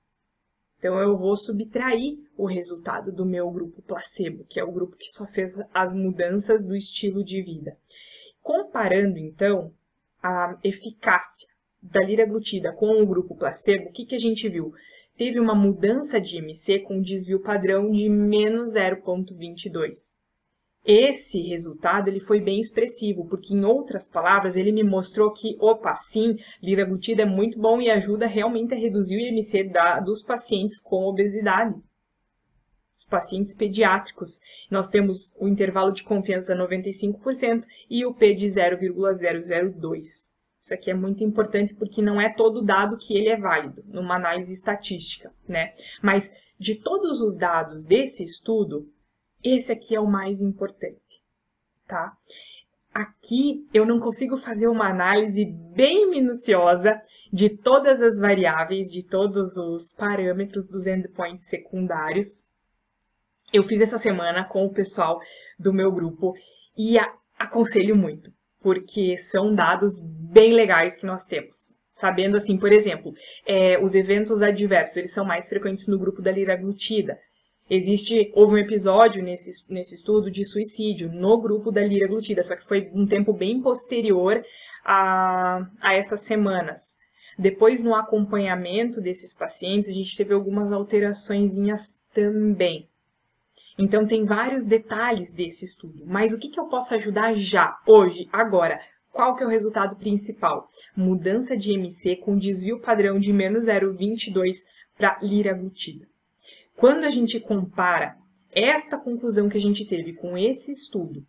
Então, 0.80 0.99
eu 0.99 1.15
vou 1.15 1.36
subtrair 1.36 2.17
o 2.36 2.47
resultado 2.47 3.12
do 3.12 3.23
meu 3.23 3.51
grupo 3.51 3.84
placebo, 3.84 4.45
que 4.45 4.60
é 4.60 4.63
o 4.63 4.71
grupo 4.71 4.97
que 4.97 5.12
só 5.12 5.27
fez 5.27 5.62
as 5.71 5.93
mudanças 5.93 6.65
do 6.65 6.75
estilo 6.75 7.23
de 7.23 7.39
vida. 7.43 7.77
Comparando, 8.41 9.19
então, 9.19 9.71
a 10.23 10.58
eficácia 10.63 11.56
da 11.81 12.01
liraglutida 12.01 12.73
com 12.73 13.01
o 13.01 13.05
grupo 13.05 13.35
placebo, 13.35 13.89
o 13.89 13.91
que, 13.91 14.05
que 14.05 14.15
a 14.15 14.19
gente 14.19 14.49
viu? 14.49 14.73
Teve 15.17 15.39
uma 15.39 15.55
mudança 15.55 16.21
de 16.21 16.37
IMC 16.37 16.79
com 16.79 17.01
desvio 17.01 17.41
padrão 17.41 17.91
de 17.91 18.07
menos 18.07 18.75
0,22. 18.75 20.09
Esse 20.85 21.41
resultado 21.41 22.07
ele 22.07 22.21
foi 22.21 22.39
bem 22.39 22.59
expressivo, 22.61 23.27
porque 23.27 23.53
em 23.53 23.65
outras 23.65 24.07
palavras 24.07 24.55
ele 24.55 24.71
me 24.71 24.83
mostrou 24.83 25.33
que, 25.33 25.57
opa, 25.59 25.93
sim, 25.95 26.37
liraglutida 26.63 27.23
é 27.23 27.25
muito 27.25 27.59
bom 27.59 27.81
e 27.81 27.89
ajuda 27.89 28.25
realmente 28.25 28.73
a 28.73 28.77
reduzir 28.77 29.17
o 29.17 29.19
IMC 29.19 29.65
da, 29.65 29.99
dos 29.99 30.23
pacientes 30.23 30.79
com 30.79 31.03
obesidade. 31.03 31.75
Os 32.97 33.03
pacientes 33.03 33.53
pediátricos, 33.53 34.39
nós 34.71 34.87
temos 34.87 35.35
o 35.39 35.47
intervalo 35.47 35.91
de 35.91 36.03
confiança 36.03 36.55
95% 36.55 37.65
e 37.89 38.05
o 38.05 38.13
P 38.13 38.33
de 38.33 38.47
0,002. 38.47 40.37
Isso 40.67 40.73
aqui 40.73 40.91
é 40.91 40.93
muito 40.93 41.23
importante 41.23 41.73
porque 41.73 42.01
não 42.01 42.19
é 42.19 42.27
todo 42.27 42.62
dado 42.62 42.97
que 42.97 43.17
ele 43.17 43.30
é 43.30 43.38
válido 43.38 43.86
numa 43.88 44.17
análise 44.17 44.51
estatística, 44.51 45.34
né? 45.47 45.73
Mas 46.03 46.30
de 46.60 46.75
todos 46.75 47.21
os 47.21 47.38
dados 47.38 47.86
desse 47.86 48.21
estudo, 48.21 48.86
esse 49.41 49.71
aqui 49.71 49.95
é 49.95 49.99
o 50.01 50.06
mais 50.06 50.41
importante, 50.41 51.23
tá? 51.88 52.12
Aqui 52.93 53.65
eu 53.73 53.86
não 53.86 53.97
consigo 53.97 54.36
fazer 54.36 54.67
uma 54.67 54.89
análise 54.89 55.45
bem 55.45 56.10
minuciosa 56.10 57.01
de 57.32 57.49
todas 57.49 58.01
as 58.01 58.19
variáveis, 58.19 58.91
de 58.91 59.03
todos 59.08 59.56
os 59.56 59.93
parâmetros 59.93 60.67
dos 60.67 60.86
endpoints 60.86 61.47
secundários. 61.47 62.45
Eu 63.53 63.63
fiz 63.63 63.80
essa 63.80 63.97
semana 63.97 64.43
com 64.43 64.65
o 64.65 64.73
pessoal 64.73 65.17
do 65.58 65.71
meu 65.71 65.93
grupo 65.93 66.34
e 66.77 66.97
aconselho 67.39 67.95
muito, 67.95 68.34
porque 68.61 69.17
são 69.17 69.53
dados 69.53 69.99
bem 70.01 70.53
legais 70.53 70.95
que 70.95 71.05
nós 71.05 71.25
temos. 71.25 71.75
Sabendo 71.91 72.37
assim, 72.37 72.57
por 72.59 72.71
exemplo, 72.71 73.13
é, 73.45 73.79
os 73.79 73.95
eventos 73.95 74.41
adversos, 74.41 74.97
eles 74.97 75.13
são 75.13 75.25
mais 75.25 75.49
frequentes 75.49 75.87
no 75.87 75.97
grupo 75.97 76.21
da 76.21 76.31
liraglutida. 76.31 77.17
Existe, 77.69 78.31
houve 78.33 78.55
um 78.55 78.57
episódio 78.59 79.21
nesse, 79.21 79.51
nesse 79.69 79.95
estudo 79.95 80.31
de 80.31 80.45
suicídio 80.45 81.11
no 81.11 81.41
grupo 81.41 81.69
da 81.71 81.83
lira 81.83 82.07
glutida, 82.07 82.41
só 82.41 82.55
que 82.55 82.65
foi 82.65 82.89
um 82.93 83.05
tempo 83.05 83.33
bem 83.33 83.61
posterior 83.61 84.41
a, 84.85 85.67
a 85.81 85.93
essas 85.93 86.21
semanas. 86.21 86.97
Depois, 87.37 87.83
no 87.83 87.93
acompanhamento 87.93 89.01
desses 89.01 89.33
pacientes, 89.33 89.89
a 89.89 89.93
gente 89.93 90.15
teve 90.15 90.33
algumas 90.33 90.71
alterações 90.71 91.51
também. 92.13 92.87
Então, 93.77 94.07
tem 94.07 94.25
vários 94.25 94.65
detalhes 94.65 95.31
desse 95.31 95.65
estudo. 95.65 96.03
Mas 96.05 96.33
o 96.33 96.39
que, 96.39 96.49
que 96.49 96.59
eu 96.59 96.65
posso 96.65 96.95
ajudar 96.95 97.35
já, 97.35 97.77
hoje, 97.85 98.27
agora? 98.31 98.79
Qual 99.11 99.35
que 99.35 99.43
é 99.43 99.47
o 99.47 99.49
resultado 99.49 99.95
principal? 99.95 100.69
Mudança 100.95 101.57
de 101.57 101.71
MC 101.73 102.17
com 102.17 102.37
desvio 102.37 102.79
padrão 102.79 103.19
de 103.19 103.33
menos 103.33 103.65
0,22 103.65 104.57
para 104.97 105.19
lira 105.21 105.53
glutida. 105.53 106.07
Quando 106.75 107.03
a 107.03 107.09
gente 107.09 107.39
compara 107.39 108.15
esta 108.51 108.97
conclusão 108.97 109.49
que 109.49 109.57
a 109.57 109.61
gente 109.61 109.85
teve 109.85 110.13
com 110.13 110.37
esse 110.37 110.71
estudo 110.71 111.25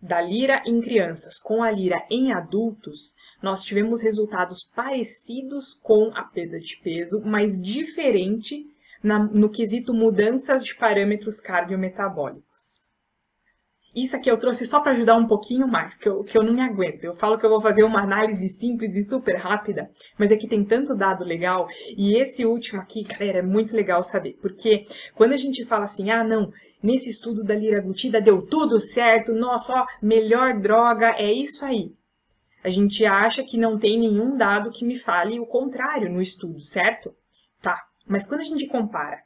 da 0.00 0.20
lira 0.20 0.62
em 0.64 0.80
crianças 0.80 1.38
com 1.38 1.62
a 1.62 1.70
lira 1.70 2.02
em 2.10 2.32
adultos, 2.32 3.14
nós 3.42 3.62
tivemos 3.62 4.00
resultados 4.00 4.64
parecidos 4.64 5.74
com 5.74 6.10
a 6.14 6.22
perda 6.22 6.58
de 6.58 6.76
peso, 6.82 7.20
mas 7.22 7.60
diferente 7.60 8.66
na, 9.02 9.18
no 9.18 9.48
quesito 9.48 9.94
mudanças 9.94 10.64
de 10.64 10.74
parâmetros 10.74 11.40
cardiometabólicos. 11.40 12.80
Isso 13.94 14.16
aqui 14.16 14.30
eu 14.30 14.38
trouxe 14.38 14.66
só 14.66 14.80
para 14.80 14.92
ajudar 14.92 15.16
um 15.16 15.26
pouquinho 15.26 15.66
mais, 15.66 15.96
que 15.96 16.08
eu, 16.08 16.22
que 16.22 16.38
eu 16.38 16.44
não 16.44 16.52
me 16.52 16.60
aguento. 16.60 17.04
Eu 17.04 17.16
falo 17.16 17.36
que 17.36 17.44
eu 17.44 17.50
vou 17.50 17.60
fazer 17.60 17.82
uma 17.82 18.00
análise 18.00 18.48
simples 18.48 18.94
e 18.94 19.02
super 19.02 19.34
rápida, 19.34 19.90
mas 20.16 20.30
aqui 20.30 20.46
tem 20.46 20.64
tanto 20.64 20.94
dado 20.94 21.24
legal. 21.24 21.66
E 21.96 22.16
esse 22.16 22.46
último 22.46 22.80
aqui, 22.80 23.02
galera, 23.02 23.38
é 23.38 23.42
muito 23.42 23.74
legal 23.74 24.04
saber. 24.04 24.38
Porque 24.40 24.86
quando 25.14 25.32
a 25.32 25.36
gente 25.36 25.64
fala 25.64 25.84
assim, 25.84 26.08
ah, 26.08 26.22
não, 26.22 26.52
nesse 26.80 27.10
estudo 27.10 27.42
da 27.42 27.56
liraglutida 27.56 28.20
deu 28.20 28.46
tudo 28.46 28.78
certo, 28.78 29.32
nossa, 29.34 29.74
ó, 29.74 29.86
melhor 30.00 30.60
droga, 30.60 31.10
é 31.18 31.32
isso 31.32 31.64
aí. 31.64 31.92
A 32.62 32.68
gente 32.68 33.04
acha 33.04 33.42
que 33.42 33.58
não 33.58 33.76
tem 33.76 33.98
nenhum 33.98 34.36
dado 34.36 34.70
que 34.70 34.84
me 34.84 34.96
fale 34.96 35.40
o 35.40 35.46
contrário 35.46 36.12
no 36.12 36.20
estudo, 36.20 36.60
certo? 36.60 37.12
Tá, 37.60 37.82
mas 38.10 38.26
quando 38.26 38.40
a 38.40 38.44
gente 38.44 38.66
compara 38.66 39.22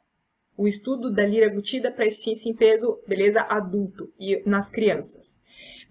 o 0.55 0.67
estudo 0.67 1.11
da 1.11 1.25
liraglutida 1.25 1.91
para 1.91 2.05
eficiência 2.05 2.47
em 2.47 2.55
peso, 2.55 2.99
beleza, 3.07 3.41
adulto 3.41 4.13
e 4.19 4.43
nas 4.45 4.69
crianças. 4.69 5.41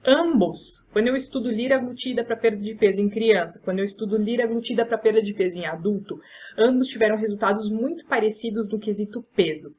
Ambos, 0.06 0.88
quando 0.92 1.08
eu 1.08 1.16
estudo 1.16 1.50
liraglutida 1.50 2.24
para 2.24 2.36
perda 2.36 2.62
de 2.62 2.72
peso 2.76 3.02
em 3.02 3.08
criança, 3.08 3.60
quando 3.64 3.80
eu 3.80 3.84
estudo 3.84 4.16
liraglutida 4.16 4.86
para 4.86 4.96
perda 4.96 5.20
de 5.20 5.34
peso 5.34 5.58
em 5.58 5.66
adulto, 5.66 6.20
ambos 6.56 6.86
tiveram 6.86 7.16
resultados 7.16 7.68
muito 7.68 8.06
parecidos 8.06 8.68
no 8.68 8.78
quesito 8.78 9.24
peso. 9.34 9.74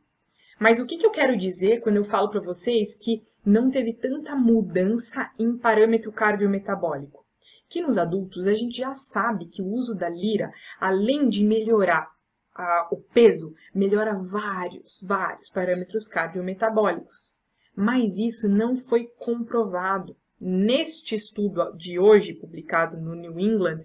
Mas 0.60 0.78
o 0.78 0.86
que, 0.86 0.97
que 0.97 1.06
eu 1.06 1.12
quero 1.12 1.38
dizer 1.38 1.80
quando 1.80 1.95
eu 1.95 2.04
falo 2.04 2.30
para 2.30 2.41
vocês 2.41 2.95
que 2.95 3.23
não 3.45 3.71
teve 3.71 3.93
tanta 3.93 4.36
mudança 4.36 5.32
em 5.39 5.58
parâmetro 5.58 6.12
cardiometabólico? 6.12 7.25
Que 7.69 7.82
nos 7.82 7.97
adultos 7.97 8.45
a 8.45 8.54
gente 8.54 8.78
já 8.78 8.93
sabe 8.93 9.45
que 9.45 9.62
o 9.62 9.67
uso 9.67 9.95
da 9.95 10.10
lira, 10.10 10.51
além 10.82 11.30
de 11.30 11.45
melhorar 11.45 12.14
a, 12.55 12.87
o 12.89 12.97
peso 12.97 13.53
melhora 13.73 14.17
vários, 14.17 15.03
vários 15.05 15.49
parâmetros 15.49 16.07
cardiometabólicos. 16.07 17.37
Mas 17.75 18.17
isso 18.17 18.47
não 18.47 18.77
foi 18.77 19.07
comprovado 19.17 20.15
neste 20.39 21.15
estudo 21.15 21.75
de 21.77 21.99
hoje, 21.99 22.33
publicado 22.33 22.97
no 22.97 23.13
New 23.13 23.37
England, 23.37 23.83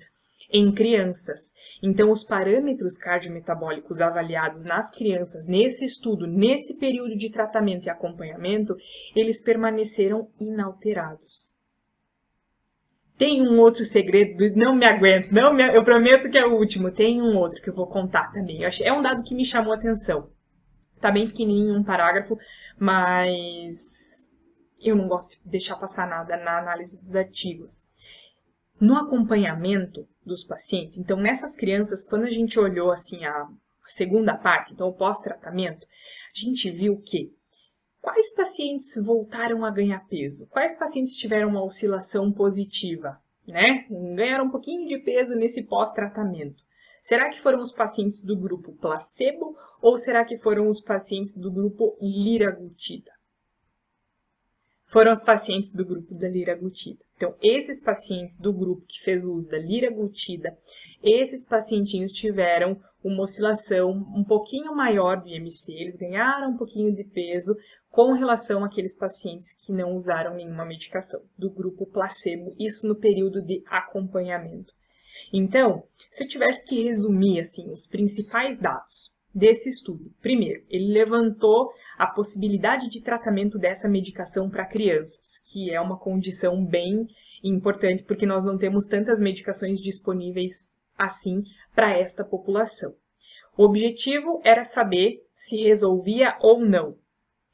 em 0.52 0.72
crianças. 0.72 1.52
Então, 1.82 2.10
os 2.10 2.24
parâmetros 2.24 2.96
cardiometabólicos 2.96 4.00
avaliados 4.00 4.64
nas 4.64 4.90
crianças 4.90 5.46
nesse 5.46 5.84
estudo, 5.84 6.26
nesse 6.26 6.78
período 6.78 7.16
de 7.16 7.30
tratamento 7.30 7.86
e 7.86 7.90
acompanhamento, 7.90 8.76
eles 9.14 9.42
permaneceram 9.42 10.28
inalterados. 10.40 11.54
Tem 13.20 13.46
um 13.46 13.60
outro 13.60 13.84
segredo, 13.84 14.42
não 14.56 14.74
me 14.74 14.86
aguento, 14.86 15.30
não 15.30 15.52
me, 15.52 15.62
eu 15.76 15.84
prometo 15.84 16.30
que 16.30 16.38
é 16.38 16.46
o 16.46 16.54
último. 16.54 16.90
Tem 16.90 17.20
um 17.20 17.36
outro 17.36 17.60
que 17.60 17.68
eu 17.68 17.74
vou 17.74 17.86
contar 17.86 18.32
também. 18.32 18.64
Achei, 18.64 18.86
é 18.86 18.94
um 18.94 19.02
dado 19.02 19.22
que 19.22 19.34
me 19.34 19.44
chamou 19.44 19.74
a 19.74 19.76
atenção. 19.76 20.30
Tá 21.02 21.10
bem 21.10 21.26
pequenininho, 21.26 21.76
um 21.76 21.84
parágrafo, 21.84 22.38
mas 22.78 24.34
eu 24.80 24.96
não 24.96 25.06
gosto 25.06 25.38
de 25.44 25.50
deixar 25.50 25.76
passar 25.76 26.08
nada 26.08 26.34
na 26.38 26.60
análise 26.60 26.98
dos 26.98 27.14
artigos. 27.14 27.82
No 28.80 28.96
acompanhamento 28.96 30.08
dos 30.24 30.42
pacientes, 30.42 30.96
então 30.96 31.18
nessas 31.18 31.54
crianças, 31.54 32.02
quando 32.08 32.24
a 32.24 32.30
gente 32.30 32.58
olhou 32.58 32.90
assim 32.90 33.26
a 33.26 33.48
segunda 33.86 34.34
parte, 34.34 34.72
então 34.72 34.88
o 34.88 34.94
pós-tratamento, 34.94 35.86
a 36.34 36.40
gente 36.40 36.70
viu 36.70 36.98
que 36.98 37.30
Quais 38.00 38.34
pacientes 38.34 38.96
voltaram 39.02 39.64
a 39.64 39.70
ganhar 39.70 40.06
peso? 40.08 40.46
Quais 40.48 40.74
pacientes 40.74 41.16
tiveram 41.16 41.50
uma 41.50 41.64
oscilação 41.64 42.32
positiva? 42.32 43.20
Né? 43.46 43.86
Ganharam 43.90 44.46
um 44.46 44.50
pouquinho 44.50 44.88
de 44.88 44.98
peso 44.98 45.34
nesse 45.34 45.62
pós-tratamento. 45.62 46.64
Será 47.02 47.30
que 47.30 47.40
foram 47.40 47.60
os 47.60 47.72
pacientes 47.72 48.22
do 48.22 48.36
grupo 48.36 48.72
placebo 48.72 49.56
ou 49.82 49.96
será 49.96 50.24
que 50.24 50.38
foram 50.38 50.68
os 50.68 50.80
pacientes 50.80 51.36
do 51.36 51.50
grupo 51.50 51.96
liraglutida? 52.00 53.10
Foram 54.86 55.12
os 55.12 55.22
pacientes 55.22 55.72
do 55.72 55.84
grupo 55.84 56.14
da 56.14 56.28
liraglutida. 56.28 57.04
Então, 57.16 57.34
esses 57.40 57.80
pacientes 57.80 58.38
do 58.38 58.52
grupo 58.52 58.84
que 58.86 59.00
fez 59.02 59.24
uso 59.24 59.48
da 59.48 59.58
liraglutida, 59.58 60.58
esses 61.02 61.44
pacientinhos 61.44 62.12
tiveram 62.12 62.80
uma 63.02 63.22
oscilação 63.22 63.92
um 64.14 64.24
pouquinho 64.24 64.74
maior 64.74 65.20
do 65.20 65.28
IMC, 65.28 65.72
eles 65.72 65.96
ganharam 65.96 66.50
um 66.50 66.56
pouquinho 66.56 66.94
de 66.94 67.04
peso 67.04 67.56
com 67.90 68.12
relação 68.12 68.64
àqueles 68.64 68.96
pacientes 68.96 69.52
que 69.52 69.72
não 69.72 69.96
usaram 69.96 70.34
nenhuma 70.34 70.64
medicação, 70.64 71.20
do 71.36 71.50
grupo 71.50 71.84
placebo, 71.84 72.54
isso 72.58 72.86
no 72.86 72.94
período 72.94 73.42
de 73.42 73.64
acompanhamento. 73.66 74.72
Então, 75.32 75.82
se 76.08 76.22
eu 76.22 76.28
tivesse 76.28 76.64
que 76.64 76.82
resumir 76.84 77.40
assim 77.40 77.68
os 77.68 77.86
principais 77.86 78.60
dados 78.60 79.12
desse 79.34 79.68
estudo, 79.68 80.12
primeiro, 80.22 80.64
ele 80.68 80.92
levantou 80.92 81.72
a 81.98 82.06
possibilidade 82.06 82.88
de 82.88 83.00
tratamento 83.00 83.58
dessa 83.58 83.88
medicação 83.88 84.48
para 84.48 84.66
crianças, 84.66 85.38
que 85.50 85.72
é 85.74 85.80
uma 85.80 85.98
condição 85.98 86.64
bem 86.64 87.08
importante 87.42 88.04
porque 88.04 88.24
nós 88.24 88.44
não 88.44 88.56
temos 88.56 88.86
tantas 88.86 89.18
medicações 89.20 89.80
disponíveis 89.80 90.76
assim 90.96 91.42
para 91.74 91.98
esta 91.98 92.24
população. 92.24 92.94
O 93.56 93.64
objetivo 93.64 94.40
era 94.44 94.64
saber 94.64 95.26
se 95.34 95.56
resolvia 95.56 96.36
ou 96.40 96.60
não 96.64 96.96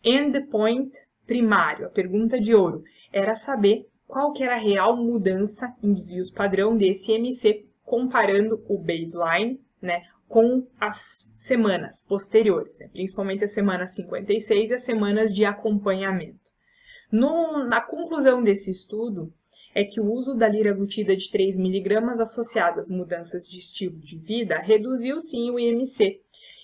endpoint 0.07 0.93
primário, 1.27 1.87
a 1.87 1.91
pergunta 1.91 2.41
de 2.41 2.55
ouro, 2.55 2.85
era 3.13 3.35
saber 3.35 3.89
qual 4.07 4.33
que 4.33 4.45
era 4.45 4.55
a 4.55 4.61
real 4.61 4.97
mudança 4.97 5.75
em 5.83 5.93
desvios 5.93 6.31
padrão 6.31 6.77
desse 6.77 7.13
MC 7.13 7.67
comparando 7.85 8.65
o 8.69 8.79
baseline, 8.79 9.61
né, 9.83 10.05
com 10.29 10.67
as 10.81 11.35
semanas 11.37 12.03
posteriores, 12.03 12.79
né, 12.79 12.89
principalmente 12.93 13.45
a 13.45 13.49
semana 13.49 13.87
56 13.87 14.71
e 14.71 14.75
as 14.75 14.83
semanas 14.83 15.35
de 15.35 15.45
acompanhamento. 15.45 16.53
No, 17.11 17.65
na 17.65 17.81
conclusão 17.81 18.43
desse 18.43 18.71
estudo, 18.71 19.33
é 19.75 19.85
que 19.85 20.01
o 20.01 20.11
uso 20.11 20.35
da 20.35 20.49
liraglutida 20.49 21.15
de 21.15 21.31
3 21.31 21.59
mg 21.59 21.99
associada 22.23 22.81
às 22.81 22.91
mudanças 22.91 23.47
de 23.47 23.59
estilo 23.59 23.99
de 23.99 24.17
vida 24.17 24.59
reduziu 24.59 25.21
sim 25.21 25.51
o 25.51 25.59
IMC. 25.59 26.21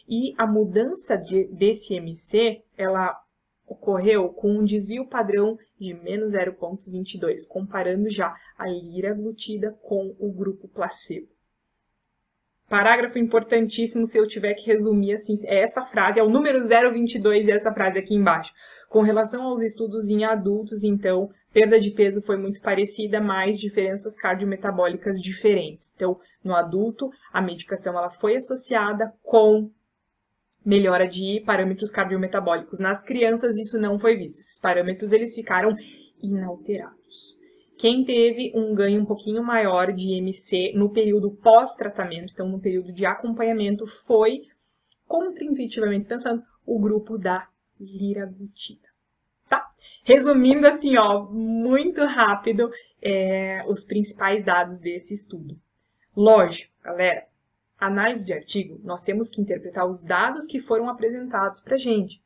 E 0.08 0.34
a 0.38 0.46
mudança 0.46 1.16
de, 1.16 1.44
desse 1.48 1.94
IMC, 1.94 2.62
ela 2.76 3.21
ocorreu 3.72 4.28
com 4.28 4.50
um 4.52 4.64
desvio 4.64 5.06
padrão 5.06 5.58
de 5.78 5.94
menos 5.94 6.32
0,22, 6.32 7.48
comparando 7.48 8.08
já 8.08 8.34
a 8.56 8.68
liraglutida 8.68 9.72
com 9.82 10.14
o 10.18 10.30
grupo 10.30 10.68
placebo. 10.68 11.28
Parágrafo 12.68 13.18
importantíssimo, 13.18 14.06
se 14.06 14.16
eu 14.16 14.26
tiver 14.26 14.54
que 14.54 14.66
resumir 14.66 15.14
assim, 15.14 15.34
é 15.46 15.60
essa 15.60 15.84
frase, 15.84 16.18
é 16.18 16.22
o 16.22 16.30
número 16.30 16.60
022 16.60 17.46
e 17.46 17.50
essa 17.50 17.72
frase 17.72 17.98
aqui 17.98 18.14
embaixo. 18.14 18.52
Com 18.88 19.02
relação 19.02 19.42
aos 19.44 19.60
estudos 19.60 20.08
em 20.08 20.24
adultos, 20.24 20.84
então, 20.84 21.30
perda 21.52 21.80
de 21.80 21.90
peso 21.90 22.22
foi 22.22 22.36
muito 22.36 22.60
parecida, 22.60 23.20
mas 23.20 23.58
diferenças 23.58 24.16
cardiometabólicas 24.16 25.20
diferentes. 25.20 25.92
Então, 25.94 26.18
no 26.42 26.54
adulto, 26.54 27.10
a 27.32 27.40
medicação 27.40 27.96
ela 27.96 28.10
foi 28.10 28.36
associada 28.36 29.12
com 29.22 29.70
melhora 30.64 31.08
de 31.08 31.42
parâmetros 31.44 31.90
cardiometabólicos. 31.90 32.78
Nas 32.78 33.02
crianças 33.02 33.56
isso 33.56 33.78
não 33.78 33.98
foi 33.98 34.16
visto. 34.16 34.40
Esses 34.40 34.58
parâmetros 34.58 35.12
eles 35.12 35.34
ficaram 35.34 35.76
inalterados. 36.22 37.40
Quem 37.76 38.04
teve 38.04 38.52
um 38.54 38.74
ganho 38.74 39.02
um 39.02 39.04
pouquinho 39.04 39.42
maior 39.42 39.92
de 39.92 40.06
IMC 40.06 40.72
no 40.74 40.90
período 40.90 41.32
pós-tratamento, 41.32 42.32
então 42.32 42.48
no 42.48 42.60
período 42.60 42.92
de 42.92 43.04
acompanhamento, 43.04 43.86
foi, 43.86 44.42
contraintuitivamente 45.06 46.06
pensando, 46.06 46.42
o 46.64 46.78
grupo 46.78 47.18
da 47.18 47.48
liraglutida. 47.80 48.88
Tá? 49.48 49.66
Resumindo 50.04 50.66
assim, 50.66 50.96
ó, 50.96 51.24
muito 51.24 52.04
rápido, 52.04 52.70
é, 53.02 53.64
os 53.66 53.84
principais 53.84 54.44
dados 54.44 54.78
desse 54.78 55.12
estudo. 55.12 55.58
Lógico, 56.16 56.72
galera, 56.84 57.26
análise 57.86 58.24
de 58.24 58.32
artigo, 58.32 58.80
nós 58.84 59.02
temos 59.02 59.28
que 59.28 59.40
interpretar 59.40 59.88
os 59.88 60.02
dados 60.02 60.46
que 60.46 60.60
foram 60.60 60.88
apresentados 60.88 61.60
para 61.60 61.74
a 61.74 61.78
gente. 61.78 62.22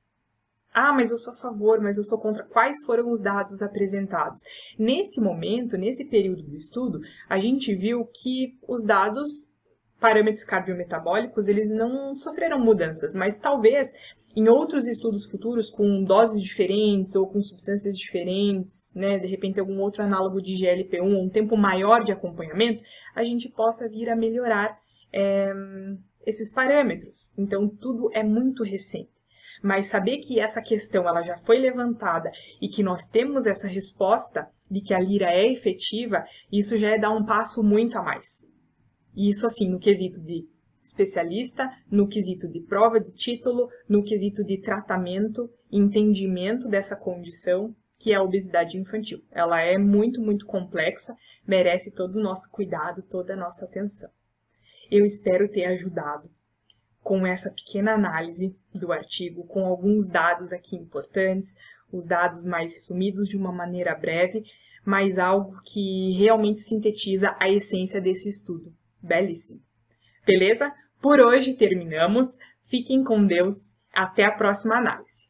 Ah, 0.72 0.92
mas 0.92 1.10
eu 1.10 1.18
sou 1.18 1.32
a 1.32 1.36
favor, 1.36 1.80
mas 1.80 1.96
eu 1.96 2.04
sou 2.04 2.18
contra. 2.18 2.44
Quais 2.44 2.84
foram 2.84 3.10
os 3.10 3.22
dados 3.22 3.62
apresentados? 3.62 4.42
Nesse 4.78 5.20
momento, 5.20 5.78
nesse 5.78 6.08
período 6.10 6.42
do 6.42 6.54
estudo, 6.54 7.00
a 7.30 7.38
gente 7.38 7.74
viu 7.74 8.04
que 8.04 8.58
os 8.68 8.84
dados 8.84 9.56
parâmetros 9.98 10.44
cardiometabólicos, 10.44 11.48
eles 11.48 11.70
não 11.70 12.14
sofreram 12.14 12.60
mudanças, 12.60 13.14
mas 13.14 13.38
talvez 13.38 13.94
em 14.36 14.48
outros 14.48 14.86
estudos 14.86 15.24
futuros 15.24 15.70
com 15.70 16.04
doses 16.04 16.42
diferentes 16.42 17.14
ou 17.14 17.26
com 17.26 17.40
substâncias 17.40 17.96
diferentes, 17.96 18.92
né, 18.94 19.18
de 19.18 19.26
repente 19.26 19.58
algum 19.58 19.80
outro 19.80 20.02
análogo 20.02 20.42
de 20.42 20.52
GLP-1, 20.52 21.02
um 21.02 21.30
tempo 21.30 21.56
maior 21.56 22.04
de 22.04 22.12
acompanhamento, 22.12 22.82
a 23.14 23.24
gente 23.24 23.48
possa 23.48 23.88
vir 23.88 24.10
a 24.10 24.14
melhorar 24.14 24.78
é, 25.12 25.52
esses 26.26 26.52
parâmetros. 26.52 27.32
Então, 27.38 27.68
tudo 27.68 28.10
é 28.12 28.22
muito 28.22 28.62
recente. 28.62 29.10
Mas 29.62 29.88
saber 29.88 30.18
que 30.18 30.38
essa 30.38 30.60
questão 30.60 31.08
ela 31.08 31.22
já 31.22 31.36
foi 31.36 31.58
levantada 31.58 32.30
e 32.60 32.68
que 32.68 32.82
nós 32.82 33.08
temos 33.08 33.46
essa 33.46 33.66
resposta 33.66 34.48
de 34.70 34.80
que 34.80 34.92
a 34.92 35.00
lira 35.00 35.32
é 35.32 35.50
efetiva, 35.50 36.24
isso 36.52 36.76
já 36.76 36.90
é 36.90 36.98
dar 36.98 37.10
um 37.10 37.24
passo 37.24 37.62
muito 37.62 37.96
a 37.96 38.02
mais. 38.02 38.52
Isso 39.16 39.46
assim, 39.46 39.70
no 39.70 39.78
quesito 39.78 40.20
de 40.20 40.46
especialista, 40.80 41.68
no 41.90 42.06
quesito 42.06 42.46
de 42.48 42.60
prova 42.60 43.00
de 43.00 43.12
título, 43.12 43.68
no 43.88 44.04
quesito 44.04 44.44
de 44.44 44.60
tratamento, 44.60 45.50
entendimento 45.72 46.68
dessa 46.68 46.96
condição 46.96 47.74
que 47.98 48.12
é 48.12 48.16
a 48.16 48.22
obesidade 48.22 48.76
infantil. 48.76 49.22
Ela 49.32 49.62
é 49.62 49.78
muito, 49.78 50.20
muito 50.20 50.46
complexa, 50.46 51.14
merece 51.46 51.90
todo 51.90 52.16
o 52.16 52.22
nosso 52.22 52.50
cuidado, 52.50 53.02
toda 53.02 53.32
a 53.32 53.36
nossa 53.36 53.64
atenção. 53.64 54.10
Eu 54.90 55.04
espero 55.04 55.48
ter 55.48 55.64
ajudado 55.64 56.30
com 57.00 57.26
essa 57.26 57.50
pequena 57.50 57.94
análise 57.94 58.56
do 58.74 58.92
artigo, 58.92 59.46
com 59.46 59.64
alguns 59.64 60.08
dados 60.08 60.52
aqui 60.52 60.74
importantes, 60.76 61.54
os 61.92 62.06
dados 62.06 62.44
mais 62.44 62.74
resumidos 62.74 63.28
de 63.28 63.36
uma 63.36 63.52
maneira 63.52 63.94
breve, 63.94 64.44
mas 64.84 65.18
algo 65.18 65.60
que 65.64 66.12
realmente 66.12 66.60
sintetiza 66.60 67.36
a 67.40 67.48
essência 67.48 68.00
desse 68.00 68.28
estudo. 68.28 68.74
Belíssimo. 69.00 69.62
Beleza? 70.26 70.72
Por 71.00 71.20
hoje 71.20 71.54
terminamos. 71.54 72.38
Fiquem 72.64 73.04
com 73.04 73.24
Deus. 73.24 73.76
Até 73.92 74.24
a 74.24 74.32
próxima 74.32 74.76
análise. 74.76 75.25